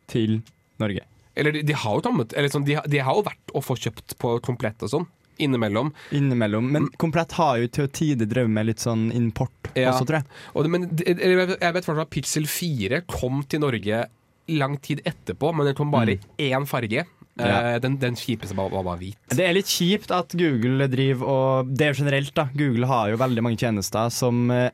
[0.07, 0.43] til
[0.79, 1.03] Norge.
[1.37, 3.63] Eller de, de har jo kommet eller sånn, de, har- de har jo vært å
[3.65, 5.07] få kjøpt på komplett og sånn.
[5.43, 5.89] Innimellom.
[6.15, 6.69] Innimellom.
[6.71, 9.91] Men Komplett har jo til tider drevet med litt sånn import Ja.
[9.91, 10.27] også, tror jeg.
[10.55, 14.05] Og det, men det- jeg vet at Pixel 4 kom til Norge
[14.47, 17.05] lang tid etterpå, men den kom bare i én farge.
[17.39, 17.75] Ja.
[17.75, 19.17] Eh, den, den kjipeste var, var bare hvit.
[19.35, 22.45] Det er litt kjipt at Google driver og Det er jo generelt, da.
[22.55, 24.71] Google har jo veldig mange tjenester som, eh,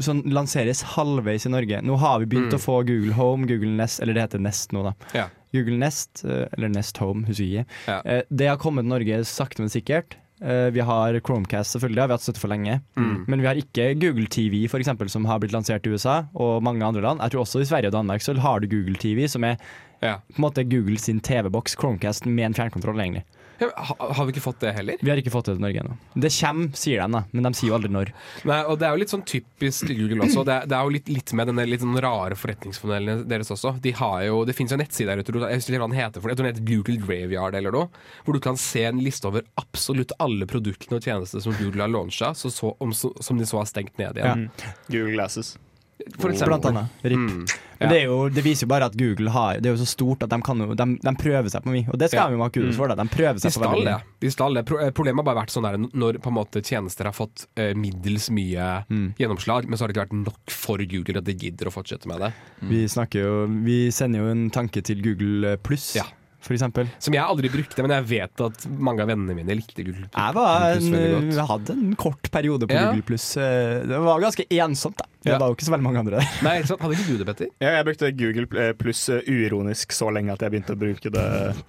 [0.00, 1.82] som lanseres halvveis i Norge.
[1.86, 2.58] Nå har vi begynt Mm.
[2.58, 4.94] å få Google Home, Google Nest, eller det heter Nest nå, da.
[5.14, 5.28] Ja.
[5.52, 7.66] Google Nest, eh, eller Nest Home, husker jeg.
[7.86, 8.00] Ja.
[8.30, 10.16] Det har kommet til Norge sakte, men sikkert.
[10.42, 12.80] Eh, Vi har Chromecast, selvfølgelig, har vi hatt støtte for lenge.
[12.96, 13.24] Mm.
[13.28, 16.62] Men vi har ikke Google TV, for eksempel, som har blitt lansert i USA og
[16.62, 17.20] mange andre land.
[17.20, 19.56] Jeg tror også i Sverige og Danmark så har du Google TV, som er
[20.02, 20.16] Ja.
[20.32, 23.24] på en måte Google sin TV-boks, Chromecast, med en fjernkontroll, egentlig.
[23.60, 25.00] Ja, har vi ikke fått det heller?
[25.04, 25.96] Vi har ikke fått det til Norge ennå.
[26.24, 28.12] Det kommer, sier de, men de sier jo aldri når.
[28.48, 30.44] Nei, og Det er jo litt sånn typisk Google også.
[30.48, 33.74] Det er, det er jo litt, litt med denne litt sånn rare forretningsmodellen deres også.
[33.84, 36.20] De har jo, Det fins en nettside der ute, jeg husker ikke hva den heter,
[36.20, 36.34] for det.
[36.34, 38.04] jeg tror den heter Google Graveyard eller noe.
[38.24, 41.92] Hvor du kan se en liste over absolutt alle produktene og tjenester som Google har
[41.92, 44.48] launcha, så, så, om, så, som de så har stengt ned igjen.
[44.88, 45.56] Google Glasses.
[46.18, 46.48] For eksempel.
[46.60, 47.02] Blant annet.
[47.04, 47.18] RIP.
[47.18, 47.46] Mm.
[47.80, 49.86] Men Det, er jo, det viser jo bare at Google har Det er jo så
[49.88, 51.86] stort at de, kan jo, de, de prøver seg på mye.
[51.88, 52.28] Og det skal Ja.
[52.28, 52.88] de jo ha kudos for.
[52.88, 54.02] da De prøver De seg på skal veldig mye.
[54.20, 54.64] De skal det.
[54.70, 57.72] Eh, problemet har bare vært sånn der når på en måte tjenester har fått eh,
[57.74, 59.14] middels mye Mm.
[59.16, 62.06] gjennomslag, men så har det ikke vært nok for Google at de gidder å fortsette
[62.06, 62.32] med det.
[62.68, 62.86] Vi
[63.20, 66.04] jo Vi sender jo en tanke til Google pluss, Ja.
[66.48, 66.88] Eksempel.
[66.98, 70.08] Som jeg aldri brukte, men jeg vet at mange av vennene mine likte Google.
[70.08, 72.86] Jeg, var Google Plus en, hadde en kort periode på Ja.
[72.90, 73.26] Google pluss.
[73.34, 75.04] Det var ganske ensomt, da.
[75.20, 75.38] Det Ja.
[75.38, 76.28] var jo ikke så veldig mange andre der.
[76.42, 76.80] Nei, ikke sant?
[76.80, 77.48] Hadde ikke du det, Petter?
[77.60, 81.10] Ja, jeg brukte Google eh, pluss eh, uironisk så lenge at jeg begynte å bruke
[81.12, 81.24] det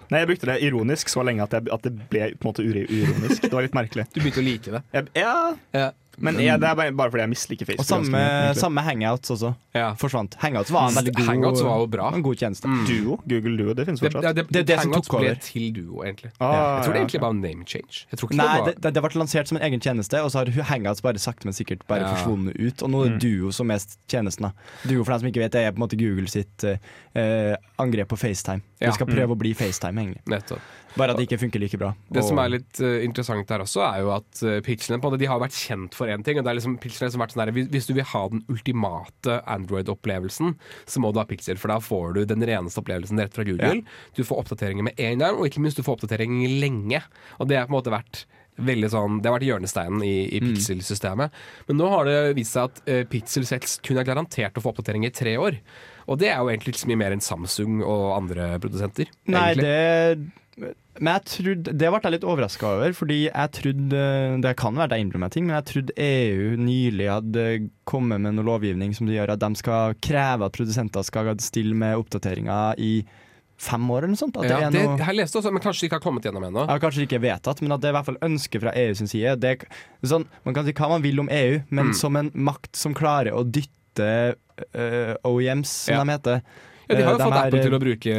[0.10, 2.64] Nei, jeg brukte det ironisk så lenge at, jeg, at det ble på en måte
[2.64, 3.42] uironisk.
[3.44, 4.08] Det var litt merkelig.
[4.14, 4.84] Du begynte å like det.
[4.96, 5.36] Jeg, ja,
[5.76, 5.90] Ja.
[6.22, 7.86] Men jeg, det er bare, bare fordi jeg misliker Facebook.
[7.86, 8.22] Og samme,
[8.58, 9.54] samme Hangouts også.
[9.76, 9.94] Ja.
[10.00, 10.36] Forsvant.
[10.42, 12.10] Hangouts var en veldig god, Hangouts var jo bra.
[12.16, 12.68] en god tjeneste.
[12.88, 14.22] Duo, Google Duo, det finnes fortsatt.
[14.24, 16.32] Det, det, Det det, det som Hangouts tok ble til Duo, egentlig.
[16.40, 18.04] Ah, Jeg tror det ja, egentlig bare var name change.
[18.12, 20.32] Jeg tror ikke Nei, det var det, det ble lansert som en egen tjeneste, og
[20.34, 22.14] så har Hangouts bare sakte, men sikkert bare Ja.
[22.16, 22.82] forsvunnet ut.
[22.84, 23.80] Og nå er det Duo som er
[24.12, 24.50] tjenesten.
[24.50, 24.52] da.
[24.84, 26.78] Duo, for dem som ikke vet, det er på en måte Google sitt eh,
[27.16, 28.62] eh, angrep på FaceTime.
[28.82, 28.92] Ja.
[28.92, 30.22] Skal prøve å bli FaceTime, egentlig.
[30.28, 30.60] nettopp.
[30.98, 31.94] Bare at det ikke funker like bra.
[32.12, 35.12] Det Og- som er litt uh, interessant her også, er jo at uh, pixelene på
[35.12, 36.38] det, de har vært kjent for én ting.
[36.38, 38.44] og det er liksom Pixelen har liksom vært sånn der, hvis, du vil ha den
[38.50, 43.34] ultimate Android-opplevelsen, så må du ha Pixel, for da får du den reneste opplevelsen rett
[43.34, 43.84] fra Google.
[44.18, 47.02] Du får oppdateringer med en gang, og ikke minst du får oppdateringer lenge.
[47.40, 48.26] Og det har på en måte vært
[48.62, 51.32] veldig sånn, Det har vært hjørnesteinen i, i Pixel-systemet.
[51.70, 54.74] Men nå har det vist seg at uh, Pixel 6 kun er garantert å få
[54.74, 55.58] oppdateringer i tre år.
[56.12, 59.12] Og det er jo egentlig ikke så mye mer enn Samsung og andre produsenter.
[59.32, 59.66] Nei, egentlig.
[59.66, 60.42] det
[61.02, 64.04] Men jeg trodde Det ble jeg litt overraska over, fordi jeg trodde
[64.44, 67.46] Det kan være jeg innbiller meg ting, men jeg trodde EU nylig hadde
[67.90, 71.98] kommet med noe lovgivning som gjør at de skal kreve at produsenter skal stille med
[72.02, 72.94] oppdateringer i
[73.62, 74.38] fem år eller noe sånt.
[74.42, 76.46] At ja, det det, noe jeg leste også, men kanskje de ikke har kommet gjennom
[76.48, 76.64] ennå.
[76.66, 79.10] ja, Kanskje ikke vedtatt, men at det er i hvert fall ønske fra EU sin
[79.12, 79.36] side.
[79.44, 81.94] Det, er sånn, man kan si hva man vil om EU, men Mm.
[82.00, 86.04] som en makt som klarer å dytte uh, OEMs, som Ja.
[86.04, 86.42] de heter
[86.90, 88.16] Ja, de har jo de fått Apple til eh, å bruke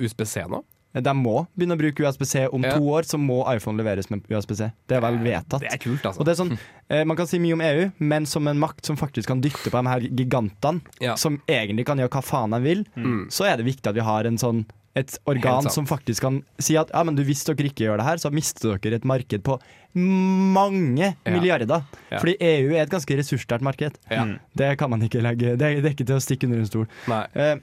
[0.00, 0.62] USBC nå.
[0.92, 2.48] De må begynne å bruke USB-C.
[2.52, 2.72] Om Ja.
[2.74, 4.72] to år så må iPhone leveres med USB-C.
[4.88, 5.60] Det er vel vedtatt.
[5.60, 6.18] Det er kult, altså.
[6.20, 6.58] Og det er sånn,
[6.90, 9.70] eh, Man kan si mye om EU, men som en makt som faktisk kan dytte
[9.70, 11.14] på de her gigantene, Ja.
[11.14, 13.28] som egentlig kan gjøre hva faen de vil, Mm.
[13.30, 16.76] så er det viktig at vi har en sånn et organ som faktisk kan si
[16.76, 19.44] at ja, men du, hvis dere ikke gjør det her, så mister dere et marked
[19.44, 19.60] på
[19.94, 21.30] mange Ja.
[21.32, 21.84] milliarder.
[22.10, 22.18] Ja.
[22.18, 23.92] Fordi EU er et ganske ressurssterkt marked.
[24.10, 24.26] Ja.
[24.56, 26.66] Det kan man ikke legge Det er, det er ikke til å stikke under en
[26.66, 26.86] stol.
[27.06, 27.60] Nei.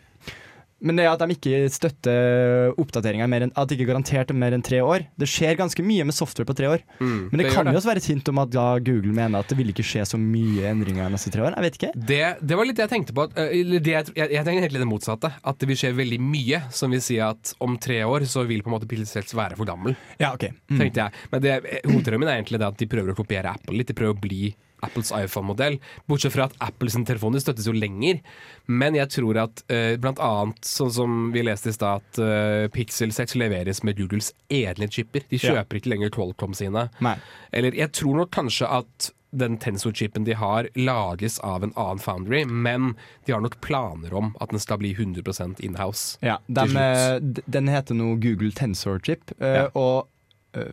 [0.77, 4.79] Eh, men det at de ikke støtter oppdateringer at de ikke garanterte mer enn tre
[4.85, 6.83] år Det skjer ganske mye med software på tre år.
[6.99, 9.39] Mm, Men det, det kan jo også være et hint om at da Google mener
[9.41, 11.55] at det vil ikke skje så mye endringer de neste tre år.
[11.57, 11.91] Jeg vet ikke.
[11.95, 13.25] Det, det var litt det jeg tenkte på.
[13.27, 15.33] at, eh, eller det, jeg, jeg, jeg tenker egentlig det motsatte.
[15.41, 18.63] At det vil skje veldig mye som vil si at om tre år så vil
[18.63, 19.97] på en måte Pilsels være for gammel.
[20.21, 20.49] Ja, ok.
[20.77, 21.25] tenkte jeg.
[21.33, 23.89] Men det, hovedteorien min er egentlig det at de prøver å kopiere Apple litt.
[23.89, 24.53] De prøver å bli
[24.85, 25.79] Apples iPhone-modell.
[26.07, 28.19] Bortsett fra at Apples telefoner støttes jo lenger.
[28.67, 32.67] Men jeg tror at uh, blant annet, sånn som vi leste i stad, at uh,
[32.73, 35.25] Pixel 6 leveres med Googles egne chipper.
[35.29, 35.53] De Ja.
[35.63, 36.89] kjøper ikke lenger Qualcomm sine.
[37.01, 37.15] Nei.
[37.53, 42.45] Eller jeg tror nok kanskje at den Tensor-chipen de har, lages av en annen foundry,
[42.47, 42.93] men
[43.27, 46.15] de har nok planer om at den skal bli 100% inhouse.
[46.23, 46.77] Ja, slutt.
[46.79, 49.65] eh, den heter nå Google Tensor Chip, eh, Ja.
[49.75, 50.07] og eh,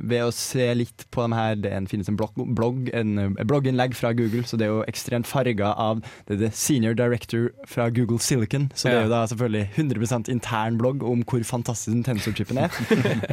[0.01, 3.95] ved å se litt på de her Det finnes en blogg, blogg en eh, blogginnlegg
[3.99, 8.19] fra Google, så det er jo ekstremt farga av det det Senior Director fra Google
[8.23, 8.71] Silicon.
[8.75, 12.73] Så det er jo da selvfølgelig 100% intern blogg om hvor fantastisk den Tensor-chipen er.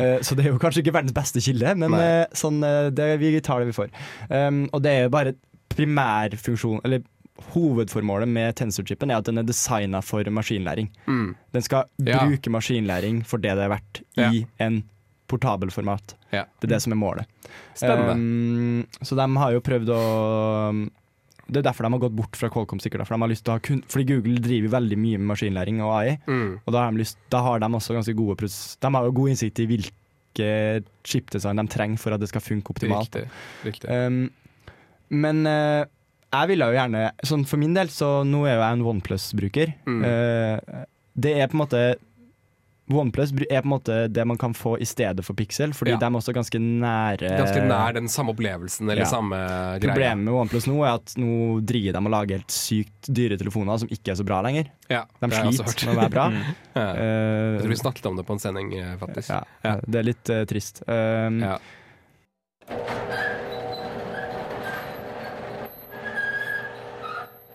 [0.02, 3.08] Eh, så det er jo kanskje ikke verdens beste kilde, men eh, sånn, eh, det,
[3.22, 3.90] vi tar det vi får.
[4.30, 5.34] Um, og det er jo bare
[5.72, 7.04] primærfunksjon Eller
[7.52, 10.92] Hovedformålet med Tensor-chipen er at den er designa for maskinlæring.
[11.08, 11.32] Mm.
[11.56, 12.20] Den skal Ja.
[12.28, 14.84] bruke maskinlæring for det det er verdt, i en
[15.32, 16.16] portabel format.
[16.34, 16.46] Ja.
[16.60, 17.52] Det er det som er målet.
[17.78, 18.16] Spennende.
[18.18, 20.02] Um, så de har jo prøvd å
[21.52, 23.04] Det er derfor de har gått bort fra Qualcomm, sikkert.
[23.08, 25.82] For de har lyst til å ha kun, fordi Google driver veldig mye med maskinlæring
[25.84, 26.20] og AI.
[26.28, 26.52] Mm.
[26.62, 29.34] Og da har, de lyst, da har de også ganske gode De har jo god
[29.34, 30.52] innsikt i hvilke
[31.04, 33.18] chipdesign de trenger for at det skal funke optimalt.
[33.20, 33.42] Riktig.
[33.68, 33.90] Riktig.
[33.92, 34.30] Um,
[35.12, 35.84] men uh,
[36.32, 39.76] jeg ville jo gjerne sånn For min del, så nå er jo jeg en OnePlus-bruker.
[39.90, 40.02] Mm.
[40.08, 40.86] Uh,
[41.20, 41.82] det er på en måte
[42.98, 45.98] OnePlus er på en måte det man kan få i stedet for Pixel, fordi Ja.
[45.98, 49.10] de er også ganske nære Ganske nær den samme opplevelsen eller ja.
[49.10, 49.80] samme greia.
[49.94, 53.78] Problemet med OnePlus nå er at nå driver de å lage helt sykt dyre telefoner
[53.80, 54.68] som ikke er så bra lenger.
[54.90, 56.26] Ja, De det har jeg også sliter med å være bra.
[56.76, 56.88] Ja.
[56.96, 59.30] Eh, Jeg tror vi snakket om det på en sending, eh, faktisk.
[59.30, 59.76] ja, Ja.
[59.86, 60.84] Det er litt uh, trist.
[60.88, 61.58] Um, Ja.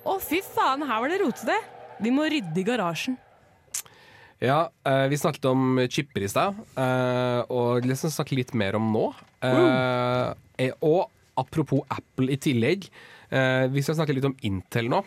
[0.07, 1.57] Å, fy faen, her var det rotete.
[2.03, 3.17] Vi må rydde i garasjen.
[4.43, 8.91] Ja, eh, vi snakket om chipper i stad, eh, og skal snakke litt mer om
[8.93, 9.07] nå.
[9.43, 12.89] Eh, og apropos Apple i tillegg,
[13.27, 15.01] vi skal snakke litt om Intel nå.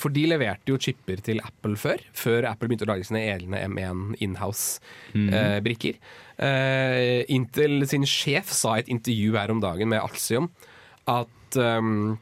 [0.00, 2.00] For de leverte jo chipper til Apple før.
[2.16, 6.00] Før Apple begynte å lage sine egne M1 inhouse-brikker.
[6.42, 10.48] Eh, Intel sin sjef sa i et intervju her om dagen med Axiom
[11.06, 12.16] at ehm,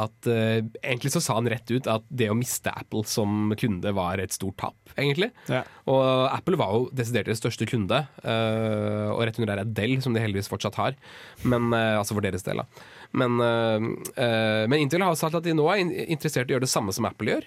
[0.00, 3.92] at uh, Egentlig så sa han rett ut at det å miste Apple som kunde
[3.94, 5.30] var et stort tap, egentlig.
[5.50, 5.62] Ja.
[5.90, 6.02] Og
[6.32, 10.16] Apple var jo desidert deres største kunde, uh, og rett under der er Dell, som
[10.16, 10.98] de heldigvis fortsatt har.
[11.44, 12.90] Men, uh, altså for deres del, da.
[13.14, 16.90] Men, men Intel har sagt at de nå er interessert i å gjøre det samme
[16.90, 17.44] som Apple gjør.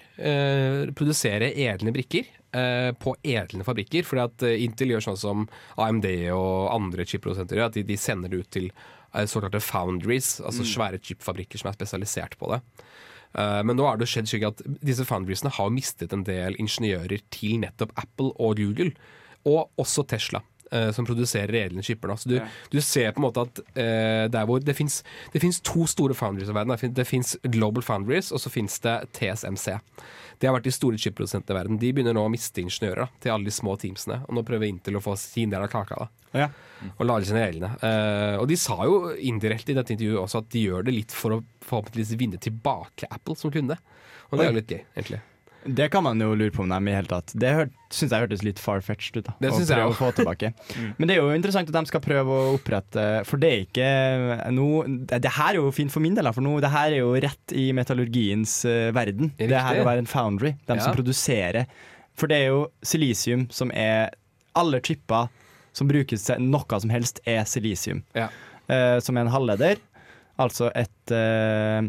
[0.96, 2.30] produsere edle brikker
[2.96, 4.06] på edle fabrikker.
[4.08, 5.44] Fordi at Intel gjør sånn som
[5.76, 8.70] AMD og andre chipprodusenter gjør, at de, de sender det ut til
[9.28, 12.60] såkalte foundries, altså svære chipfabrikker som er spesialisert på det.
[13.34, 17.20] Eh, Men nå har det skjedd slik at disse foundriesene har mistet en del ingeniører
[17.30, 18.92] til nettopp Apple og Google,
[19.46, 20.42] og også Tesla.
[20.72, 22.08] Eh, Som produserer edle skipper.
[22.16, 22.46] Så du, Ja.
[22.70, 25.02] du ser på en måte at eh, der hvor det fins
[25.62, 26.74] to store foundries i verden.
[26.94, 29.78] Det fin- fins Global Foundries, og så fins det TSMC.
[30.38, 31.78] Det har vært de store chipprodusentene i verden.
[31.78, 34.20] De begynner nå å miste ingeniører til alle de små teamsene.
[34.28, 35.96] Og nå prøver Intel å få sin del av kaka.
[35.98, 36.48] da Ja.
[37.00, 37.70] og lage sine egne.
[37.82, 41.10] Eh, og de sa jo indirekte i dette intervjuet også at de gjør det litt
[41.10, 43.76] for å forhåpentligvis vinne tilbake Apple som kunde.
[44.30, 45.20] Og det er jo litt gøy, egentlig.
[45.64, 47.32] Det kan man jo lure på om de i hele tatt.
[47.34, 47.50] Det
[47.90, 49.26] syns jeg hørtes litt far-fetched ut.
[49.26, 50.52] da Det synes jeg å få tilbake.
[50.98, 53.88] Men det er jo interessant at de skal prøve å opprette For det er ikke
[54.54, 57.10] noe Det, her er jo fint for min del, for nå, det her er jo
[57.24, 59.32] rett i metallurgiens uh, verden.
[59.40, 60.54] Det her å være en foundry.
[60.68, 60.84] De Ja.
[60.84, 61.66] som produserer.
[62.18, 64.14] For det er jo silisium som er
[64.58, 65.28] Alle chipper
[65.76, 68.02] som brukes til noe som helst, er silisium.
[68.16, 68.30] Ja.
[68.70, 69.78] Uh, som er en halvleder.
[70.38, 71.86] Altså et uh,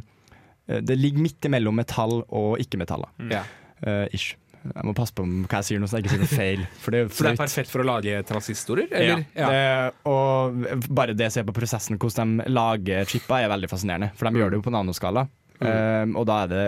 [0.69, 3.09] Det ligger midt imellom metall og ikke-metaller.
[3.31, 3.43] Ja.
[3.83, 4.35] Eh, ish.
[4.59, 6.63] Jeg må passe på hva jeg sier nå, så jeg ikke sier noe feil.
[6.83, 8.89] For det er For det er perfekt for å lage transistorer?
[8.91, 9.21] Eller?
[9.33, 9.47] Ja.
[9.47, 14.09] Det, og bare det å se på prosessen, hvordan de lager chipper, er veldig fascinerende.
[14.19, 14.41] For de Mm.
[14.41, 15.27] gjør det jo på nanoskala.
[15.61, 16.65] Um, og da er det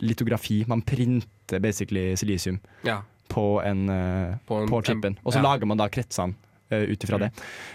[0.00, 0.66] litografi.
[0.68, 3.02] Man printer basically silisium Ja.
[3.28, 5.16] på, en, uh, På på, chipen.
[5.24, 5.42] Og så ja.
[5.42, 6.34] lager man da kretsene
[6.72, 7.20] uh, ut ifra Mm.
[7.20, 7.30] det.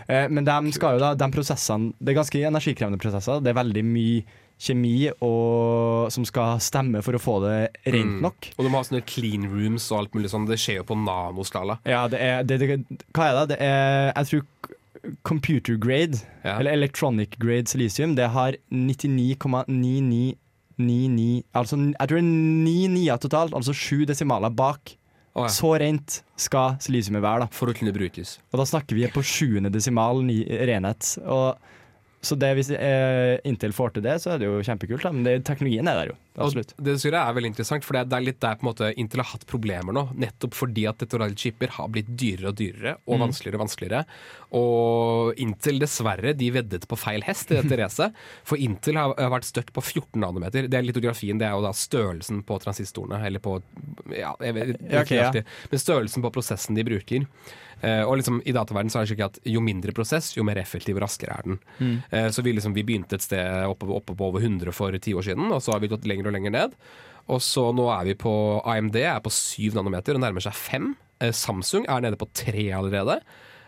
[0.10, 3.42] Uh, men de skal jo da, de prosessene Det er ganske energikrevende prosesser.
[3.42, 4.24] Det er veldig mye
[4.60, 7.58] kjemi og, som skal stemme for å få det
[7.92, 8.22] rent Mm.
[8.24, 8.48] nok.
[8.58, 10.48] Og må ha sånne clean rooms og alt mulig sånn.
[10.48, 11.78] Det skjer jo på nanoskala.
[11.86, 12.80] Ja, det er, det, det,
[13.14, 13.48] hva er det?
[13.56, 14.42] Det er, jeg tror
[15.24, 16.58] computer grade, Ja.
[16.60, 20.36] eller electronic grade silisium, det har 99,9999
[21.56, 22.28] Altså jeg tror det er
[22.66, 24.96] ni nier totalt, altså sju desimaler bak.
[25.36, 25.50] Oh, ja.
[25.52, 27.40] Så rent skal silisiumet være.
[27.44, 28.38] da For å kunne brukes.
[28.54, 31.18] Og da snakker vi på sjuende desimal renhet.
[31.28, 31.56] Og,
[32.26, 35.06] så det, hvis eh, Intel får til det, så er det jo kjempekult.
[35.06, 35.12] Da.
[35.16, 36.16] Men det, teknologien er der jo.
[36.36, 36.74] Absolutt.
[36.76, 38.90] Og det synes jeg er veldig interessant, for det er- litt der på en måte
[39.00, 40.04] Intel har hatt problemer nå.
[40.20, 43.24] Nettopp fordi at dette chipper har blitt dyrere og dyrere, og Mm.
[43.28, 44.02] vanskeligere og vanskeligere.
[44.56, 48.14] Og Intel, dessverre, de veddet på feil hest i dette racet.
[48.44, 50.68] For Intel har, har vært støtt på 14 nanometer.
[50.68, 53.62] Det er litografien, det er jo da størrelsen på transistorene, eller på
[54.16, 55.02] Ja, jeg vet ikke.
[55.06, 55.32] Okay, ja.
[55.72, 57.28] Men størrelsen på prosessen de bruker.
[57.86, 60.58] Eh, og liksom I dataverden så er det slik at jo mindre prosess, jo mer
[60.62, 61.60] effektiv og raskere er den.
[61.78, 61.96] Mm.
[62.10, 65.14] Eh, så vi, liksom, vi begynte et sted oppe, oppe på over 100 for ti
[65.14, 66.78] år siden, og så har vi gått lenger og lenger ned.
[67.34, 70.94] Og så nå er vi på AMD er på 7 nanometer og nærmer seg 5.
[71.22, 73.20] Eh, Samsung er nede på 3 allerede.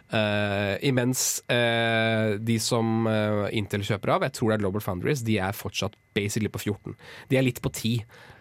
[0.08, 5.20] Uh, imens uh, de som uh, Intel kjøper av, jeg tror det er Global Foundries,
[5.28, 6.98] de er fortsatt basically på 14.
[7.30, 7.94] De er litt på 10,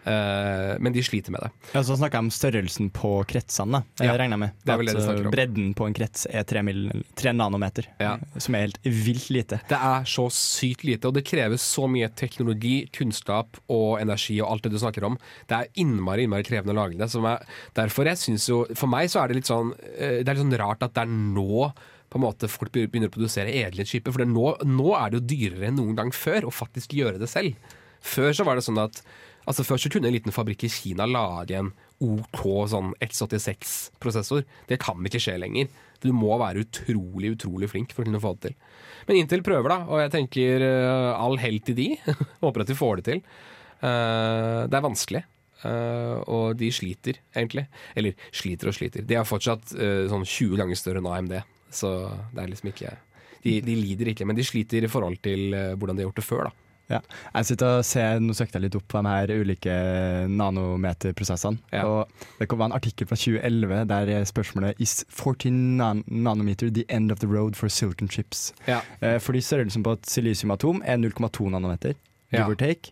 [0.07, 1.49] uh, men de sliter med det.
[1.75, 4.51] Ja, så snakker jeg om størrelsen på kretsene, Det Ja, Jeg regner med.
[4.63, 5.31] det det At, de snakker om.
[5.31, 6.81] uh, Bredden på en krets er 3, mil,
[7.15, 8.17] 3 nanometer, Ja.
[8.37, 9.59] som er helt vilt lite.
[9.69, 14.51] Det er så sykt lite, og det kreves så mye teknologi, kunnskap og energi og
[14.51, 15.17] alt det du snakker om.
[15.47, 17.09] Det er innmari innmari krevende å lage det.
[17.11, 17.43] Som er,
[17.75, 20.43] derfor jeg synes jo, For meg så er det litt sånn eh, Det er litt
[20.45, 21.71] sånn rart at det er nå
[22.07, 24.15] på en måte folk begynner å produsere edle chipper.
[24.15, 27.29] For nå, nå er det jo dyrere enn noen gang før å faktisk gjøre det
[27.31, 27.57] selv.
[28.03, 29.01] Før så var det sånn at
[29.47, 31.69] Altså Før så kunne en liten fabrikk i Kina lage en
[32.03, 34.43] OK sånn X86-prosessor.
[34.67, 35.69] Det kan ikke skje lenger.
[36.03, 38.57] Du må være utrolig, utrolig flink for å kunne få det til.
[39.07, 41.87] Men Intel prøver, da, og jeg tenker uh, all hell til de.
[42.43, 43.23] Håper at de får det til.
[43.79, 45.23] Uh, det er vanskelig.
[45.63, 47.69] Uh, og de sliter, egentlig.
[47.97, 49.07] Eller sliter og sliter.
[49.07, 51.39] De er fortsatt sånn 20 ganger større enn AMD,
[51.71, 52.93] så det er liksom ikke
[53.43, 56.21] de, de lider ikke, men de sliter i forhold til eh, hvordan de har gjort
[56.21, 56.43] det før.
[56.49, 56.51] da
[56.89, 56.99] Ja.
[57.35, 59.73] Jeg sitter og ser, Nå søkte jeg litt opp på de her ulike
[60.31, 61.59] nanometerprosessene.
[61.73, 61.83] Ja.
[61.85, 62.07] Og
[62.39, 67.11] Det kom en artikkel fra 2011 der er spørsmålet Is 14 nan nanometer the end
[67.11, 68.53] of the road for silicon chips?
[68.67, 68.79] Ja.
[69.01, 71.93] Eh, fordi størrelsen på et silisiumatom er 0,2 nanometer,
[72.31, 72.43] Ja.
[72.55, 72.91] take.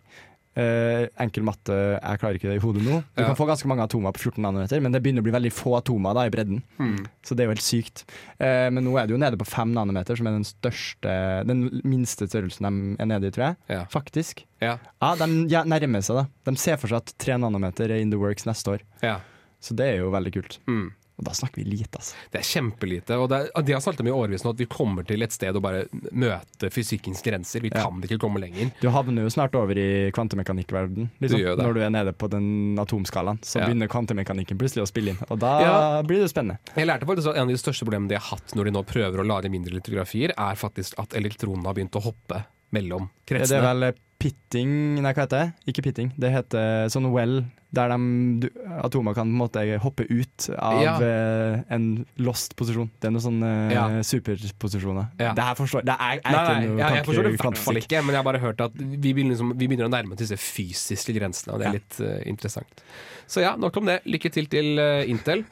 [0.56, 3.02] Eh, enkel matte, jeg klarer ikke det i hodet nå.
[3.14, 3.26] Du Ja.
[3.28, 5.76] kan få ganske mange atomer på 14 nanometer, men det begynner å bli veldig få
[5.76, 6.62] atomer da i bredden.
[6.78, 7.04] Hmm.
[7.22, 8.04] Så det er jo helt sykt.
[8.40, 11.82] Uh, men nå er det jo nede på 5 nanometer, som er den største Den
[11.84, 12.64] minste størrelsen
[12.96, 13.56] de er nede i, tror jeg.
[13.68, 13.84] Ja.
[13.84, 14.44] Faktisk.
[14.62, 14.78] Ja.
[15.02, 15.26] Ja, de
[15.68, 16.26] nærmer seg, da.
[16.50, 18.80] De ser for seg at 3 nanometer er in the works neste år.
[19.02, 19.20] Ja.
[19.60, 20.58] Så det er jo veldig kult.
[20.66, 20.92] Mm.
[21.18, 22.12] Og da snakker vi lite, altså.
[22.30, 23.16] Det er kjempelite.
[23.16, 25.32] Og det er, de har snakket om i årevis nå at vi kommer til et
[25.32, 27.62] sted å bare møte fysikkens grenser.
[27.64, 27.84] Vi Ja.
[27.86, 28.70] kan ikke komme lenger.
[28.82, 31.08] Du havner jo snart over i kvantemekanikkverden.
[31.20, 31.38] Liksom.
[31.38, 31.56] Du det.
[31.64, 33.66] Når du er nede på den atomskalaen, så Ja.
[33.66, 35.18] begynner kvantemekanikken plutselig å spille inn.
[35.30, 36.02] Og da Ja.
[36.02, 36.58] blir det spennende.
[36.76, 38.84] Jeg lærte faktisk at En av de største problemene de har hatt når de nå
[38.86, 43.38] prøver å lage mindre litografier, er faktisk at elektronene har begynt å hoppe mellom Det
[43.40, 43.62] kretsene.
[43.62, 45.70] er vel pitting Nei, hva heter det?
[45.72, 46.10] Ikke pitting.
[46.18, 47.44] Det heter sånn well,
[47.76, 47.96] der de,
[48.40, 48.46] du,
[48.80, 50.94] atomer kan på en måte hoppe ut av Ja.
[51.02, 52.88] eh, en lost posisjon.
[53.00, 53.84] Det er noen sånne Ja.
[54.02, 55.10] superposisjoner.
[55.20, 55.34] Ja.
[55.34, 57.36] Det her forstår Det er, er Nei, ikke nei, noe jeg, jeg forstår det i
[57.36, 59.92] hvert fall ikke, men jeg har bare hørt at vi begynner, liksom, vi begynner å
[59.92, 61.78] nærme oss disse fysiske grensene, og det er Ja.
[61.80, 62.82] litt uh, interessant.
[63.28, 64.00] Så ja, nok om det.
[64.06, 65.44] Lykke til til uh, Intel.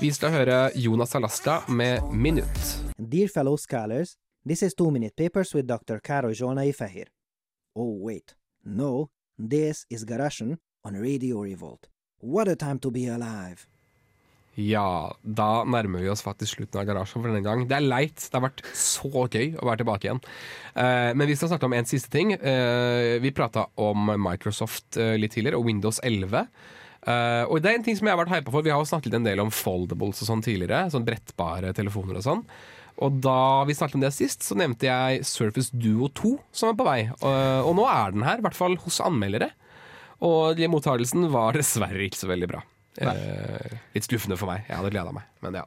[0.00, 2.92] Vi skal høre Jonas Alaska med 'Minutt'.
[2.96, 5.98] Dear fellow scholars, this is Two Minute Papers with Dr.
[6.02, 7.06] Karo Jonai Fahir.
[7.76, 8.34] Oh, wait.
[8.64, 11.90] No, this is Garasjen on Radio Revolt.
[12.20, 13.66] What a time to be alive.
[14.56, 17.66] Ja, da nærmer vi oss faktisk slutten av garasjen for denne gang.
[17.68, 18.16] Det er leit.
[18.16, 20.22] Det har vært så gøy å være tilbake igjen.
[20.72, 22.32] Uh, men vi skal snakke om en siste ting.
[22.40, 26.48] Uh, vi prata om Microsoft uh, litt tidligere, og Windows 11.
[27.06, 28.66] Eh, og det er en ting som jeg har vært hypa for.
[28.66, 30.88] Vi har jo snakket en del om foldables og sånn tidligere.
[30.90, 32.42] Sånn brettbare telefoner og sånn.
[33.04, 36.78] Og da vi snakket om det sist, så nevnte jeg Surface Duo 2 som er
[36.78, 37.00] på vei.
[37.20, 39.50] Og, og nå er den her, i hvert fall hos anmeldere.
[40.24, 42.62] Og mottagelsen var dessverre ikke så veldig bra.
[42.96, 44.64] Eh, litt skuffende for meg.
[44.68, 45.66] Jeg hadde gleda meg, men ja.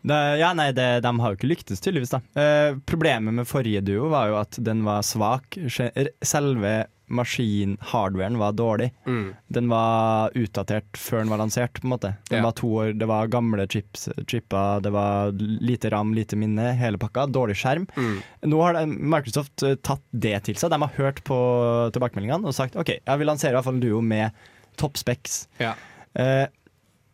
[0.00, 2.14] Det, ja, nei, det, De har jo ikke lyktes, tydeligvis.
[2.14, 5.58] da eh, Problemet med forrige duo var jo at den var svak.
[5.68, 6.72] Selve
[7.10, 8.90] maskin-hardwaren var dårlig.
[9.06, 9.34] Mm.
[9.48, 11.74] Den var utdatert før den var lansert.
[11.80, 12.42] på en måte Den Ja.
[12.44, 16.98] var to år, Det var gamle chips, chipper, det var lite ram, lite minne, hele
[16.98, 17.26] pakka.
[17.30, 17.86] Dårlig skjerm.
[17.96, 18.22] Mm.
[18.44, 20.70] Nå har Microsoft eh, tatt det til seg.
[20.70, 23.80] De har hørt på tilbakemeldingene og sagt OK, jeg vil lansere i hvert fall en
[23.80, 24.30] duo med
[24.76, 25.00] toppspeks.
[25.00, 25.48] specs.
[25.60, 25.74] Ja.
[26.14, 26.46] Eh,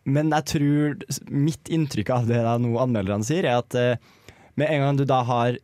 [0.06, 3.96] men jeg tror mitt inntrykk av det da nå anmelderne sier, er at eh,
[4.56, 5.56] med en gang du da har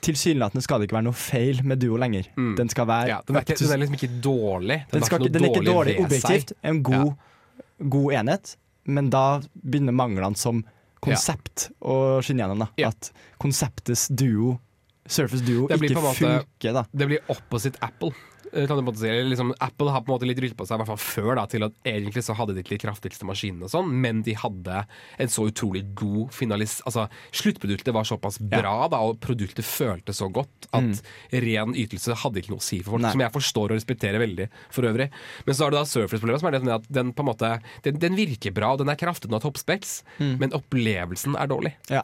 [0.00, 2.30] Tilsynelatende skal det ikke være noe feil med duo lenger.
[2.36, 2.54] Mm.
[2.56, 4.78] Den skal være ja den, er ikke, den er liksom ikke dårlig.
[4.86, 7.12] Den, den, skal, ikke den er ikke dårlig objektivt, en god,
[7.96, 8.54] god enhet,
[8.88, 9.24] men da
[9.60, 10.64] begynner manglene som
[11.04, 12.64] konsept å skinne gjennom.
[12.64, 12.88] Da.
[12.90, 14.58] At konseptets duo,
[15.10, 16.72] Surface Duo, ikke måte- funker.
[16.76, 16.84] Da.
[16.92, 18.12] Det blir opposite Apple.
[18.52, 19.08] Eh, Kan du måte si.
[19.08, 21.44] Liksom, Apple har på en måte litt rykte på seg, i hvert fall før, da,
[21.50, 24.84] til at egentlig så hadde de ikke de kraftigste maskinene, og sånn, men de hadde
[25.18, 26.78] en så utrolig god finalis...
[26.88, 30.94] Altså, sluttproduktet var såpass bra, da, og produktet føltes så godt at Mm.
[31.44, 33.10] ren ytelse hadde ikke noe å si for folk, Nei.
[33.12, 35.10] som jeg forstår og respekterer veldig for øvrig.
[35.46, 37.50] Men så har du da Surface-problemet, som er det at den på en måte
[37.82, 40.38] Den, den virker bra, og den er kraftig, den har toppspeks, Mm.
[40.38, 41.74] men opplevelsen er dårlig.
[41.90, 42.02] Ja.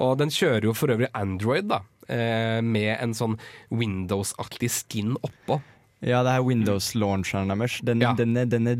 [0.00, 1.80] Og den kjører jo for øvrig Android, da.
[2.10, 3.36] Eh, Med en sånn
[3.70, 5.60] Windows-aktig skin oppå.
[6.00, 8.78] Ja, det er Windows-launcheren deres, den, den er, den er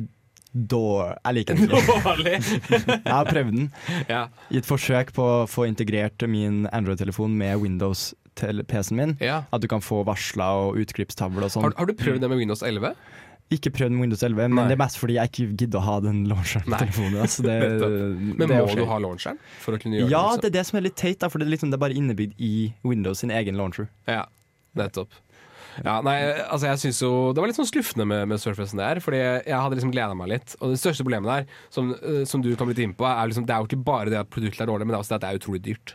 [0.50, 1.96] dårlig Jeg liker den ikke.
[2.06, 2.36] Dårlig!
[3.06, 3.68] Jeg har prøvd den
[4.08, 4.22] Ja.
[4.50, 9.12] i et forsøk på å få integrert min Android-telefon med Windows-PC-en min.
[9.20, 11.68] At du kan få varsler og utklippstavle og sånn.
[11.68, 12.96] Har, har du prøvd det med Windows 11?
[13.50, 14.66] Ikke prøvd med Windows 11, men Nei.
[14.70, 17.16] det er mest fordi jeg ikke gidder å ha den launcheren på telefonen.
[17.24, 17.56] Altså det,
[18.38, 20.44] Men det må du ha launcheren for å kunne gjøre Ja, det?
[20.44, 21.98] det er det som er litt teit, da, for det er, liksom, det er bare
[21.98, 22.52] innebygd i
[22.86, 23.90] Windows sin egen launcher.
[24.10, 24.28] Ja,
[24.78, 25.18] nettopp.
[25.84, 26.16] Ja, nei,
[26.50, 29.54] altså jeg synes jo Det var litt sånn skuffende med, med Surfacen der, fordi jeg
[29.54, 30.54] hadde liksom gleda meg litt.
[30.60, 33.46] Og det største problemet der, som, eh, som du kom litt inn på, er liksom
[33.48, 35.20] det er jo ikke bare det at produktet er dårlig, men det er også det
[35.20, 35.94] at det er utrolig dyrt.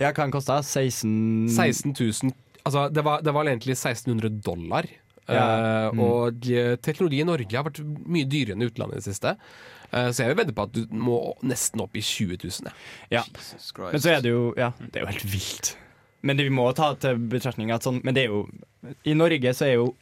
[0.00, 0.60] Ja, hva kosta?
[0.64, 4.84] 16 16 000 Altså, det var, det var egentlig 1600 dollar.
[5.28, 5.42] Ja.
[5.86, 6.00] Eh, Mm.
[6.00, 9.36] Og eh, teknologi i Norge har vært mye dyrere enn i utlandet i det siste.
[9.92, 12.72] Eh, så jeg vil vedde på at du må nesten opp i 20 000.
[13.10, 13.22] Ja.
[13.92, 15.76] Men så er det jo Ja, det er jo helt vilt.
[16.22, 18.48] Men det vi må ta til betraktning at sånn Men det er jo
[19.08, 19.94] I Norge så er jo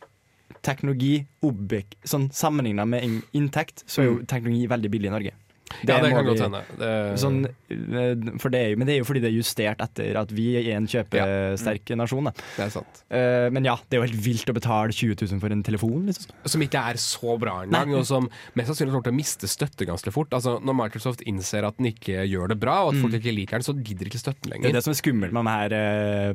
[0.63, 3.05] teknologi objekt, Sånn sammenligna med
[3.37, 4.27] inntekt, så er jo Mm.
[4.27, 5.33] teknologi veldig billig i Norge.
[5.87, 6.63] Ja, det kan godt hende.
[6.79, 10.17] Det- Sånn, eh, for det er men det er jo fordi det er justert etter
[10.17, 12.25] at vi er en kjøpesterk nasjon.
[12.25, 12.33] Da.
[12.57, 13.03] Det er sant.
[13.11, 16.07] Uh, men ja, det er jo helt vilt å betale 20 000 for en telefon.
[16.09, 16.33] Liksom.
[16.47, 19.87] Som ikke er så bra engang, og som mest sannsynlig kommer til å miste støtte
[19.89, 20.31] ganske fort.
[20.31, 23.21] Altså, når Microsoft innser at den ikke gjør det bra, og at folk Mm.
[23.21, 24.63] ikke liker den, så gidder ikke støtten lenger.
[24.63, 25.73] Det er det som er skummelt med denne her
[26.31, 26.35] eh,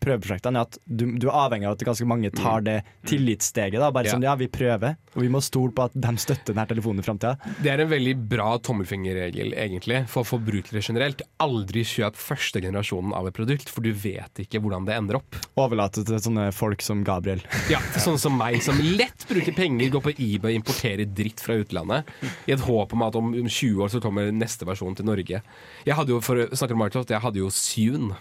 [0.00, 3.78] prøveprosjektene, er at du, du er avhengig av at ganske mange tar det tillitssteget.
[3.80, 3.90] Da.
[3.94, 4.14] Bare Ja.
[4.16, 7.06] sånn, ja, vi prøver, og vi må stole på at de støtter denne telefonen i
[7.06, 7.36] framtida.
[7.62, 11.22] Det er en veldig bra tommelfingerregel egentlig for forbrukere generelt.
[11.40, 15.36] Aldri kjøp første generasjonen av et produkt, for du vet ikke hvordan det ender opp.
[15.60, 17.42] Overlate til sånne folk som Gabriel.
[17.72, 21.58] Ja, til Sånne som meg, som lett bruker penger, går på eBay importerer dritt fra
[21.60, 22.08] utlandet
[22.48, 25.42] i et håp om at om 20 år så kommer neste versjon til Norge.
[25.86, 28.16] Jeg hadde jo, for å snakke om Microsoft, jeg hadde jo Sune.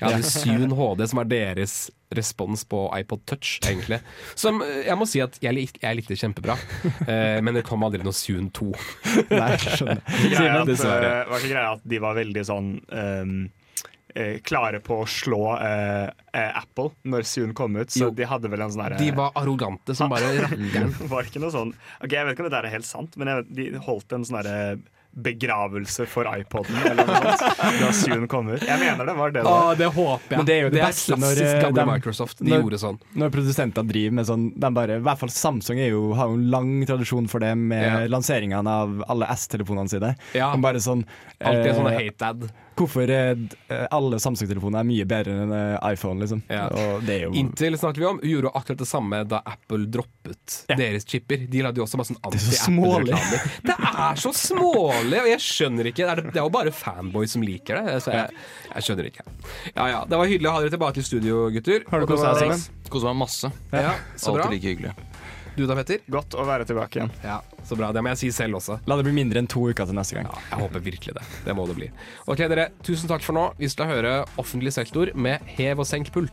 [0.00, 1.74] Jeg hadde Sune HD, som er deres
[2.12, 4.00] respons på iPod Touch, egentlig.
[4.36, 6.58] Som eh, jeg må si at jeg, lik, jeg likte kjempebra,
[7.06, 8.70] eh, men det kom aldri noe Sune 2.
[9.32, 10.02] Nei, skjønner.
[10.28, 11.10] Greia at, Dessverre.
[11.22, 13.36] eh, var ikke greia at de var veldig sånn ehm,
[14.14, 16.08] eh, klare på å slå eh,
[16.60, 18.10] Apple når Zoom kom ut, så Jo.
[18.16, 20.92] de hadde vel en sånn derre De var arrogante som bare rakkeren.
[21.08, 21.72] var ikke noe sånn
[22.02, 24.24] Ok, Jeg vet ikke om det der er helt sant, men jeg, de holdt en
[24.28, 24.76] sånn derre
[25.12, 28.62] begravelse for iPoden eller noe sånt da Zune kommer.
[28.64, 29.42] Jeg mener det var det.
[29.44, 29.74] Å, da.
[29.82, 30.38] det håper jeg.
[30.40, 32.38] Men det er jo det beste når, klassisk eh, gamle Microsoft.
[32.40, 32.98] De når- gjorde sånn.
[33.20, 36.38] Når produsenter driver med sånn de bare, I hvert fall Samsung er jo, har jo
[36.40, 38.00] en lang tradisjon for det med Ja.
[38.08, 40.14] lanseringene av alle S-telefonene sine.
[40.34, 40.52] Ja.
[40.56, 41.04] De bare sånn
[41.42, 42.48] Alltid en sånn eh, hate-ad.
[42.78, 43.36] Hvorfor er
[43.68, 46.42] eh, alle Samsung-telefoner er mye bedre enn eh, iPhone, liksom.
[46.52, 46.66] Ja.
[46.72, 50.56] Og det er jo Intel snakket vi om, gjorde akkurat det samme da Apple droppet
[50.72, 51.44] deres chipper.
[51.52, 53.46] De lagde jo også masse sånn er anti-Apple-reklamer.
[53.68, 56.06] Det er så smålig, og jeg skjønner ikke.
[56.06, 57.98] Det er, det er jo bare fanboys som liker det.
[58.04, 58.42] Så jeg,
[58.72, 59.26] jeg skjønner ikke.
[59.76, 61.86] Ja ja, Det var hyggelig å ha dere tilbake i studio, gutter.
[61.92, 63.48] Har du kosa deg, Kosa meg masse.
[63.72, 64.46] Ja, så bra.
[64.48, 65.11] Alltid like hyggelig.
[65.54, 65.98] Du da, Petter?
[66.08, 67.10] Godt å være tilbake igjen.
[67.24, 67.90] Ja, Så bra.
[67.92, 68.78] Det må jeg si selv også.
[68.88, 70.24] La det bli mindre enn to uker til neste gang.
[70.32, 71.24] Ja, jeg håper virkelig det.
[71.44, 71.88] Det må det bli.
[72.24, 72.70] Ok, dere.
[72.86, 73.44] Tusen takk for nå.
[73.60, 76.30] Vi skal høre offentlig sektor med hev og senk pult.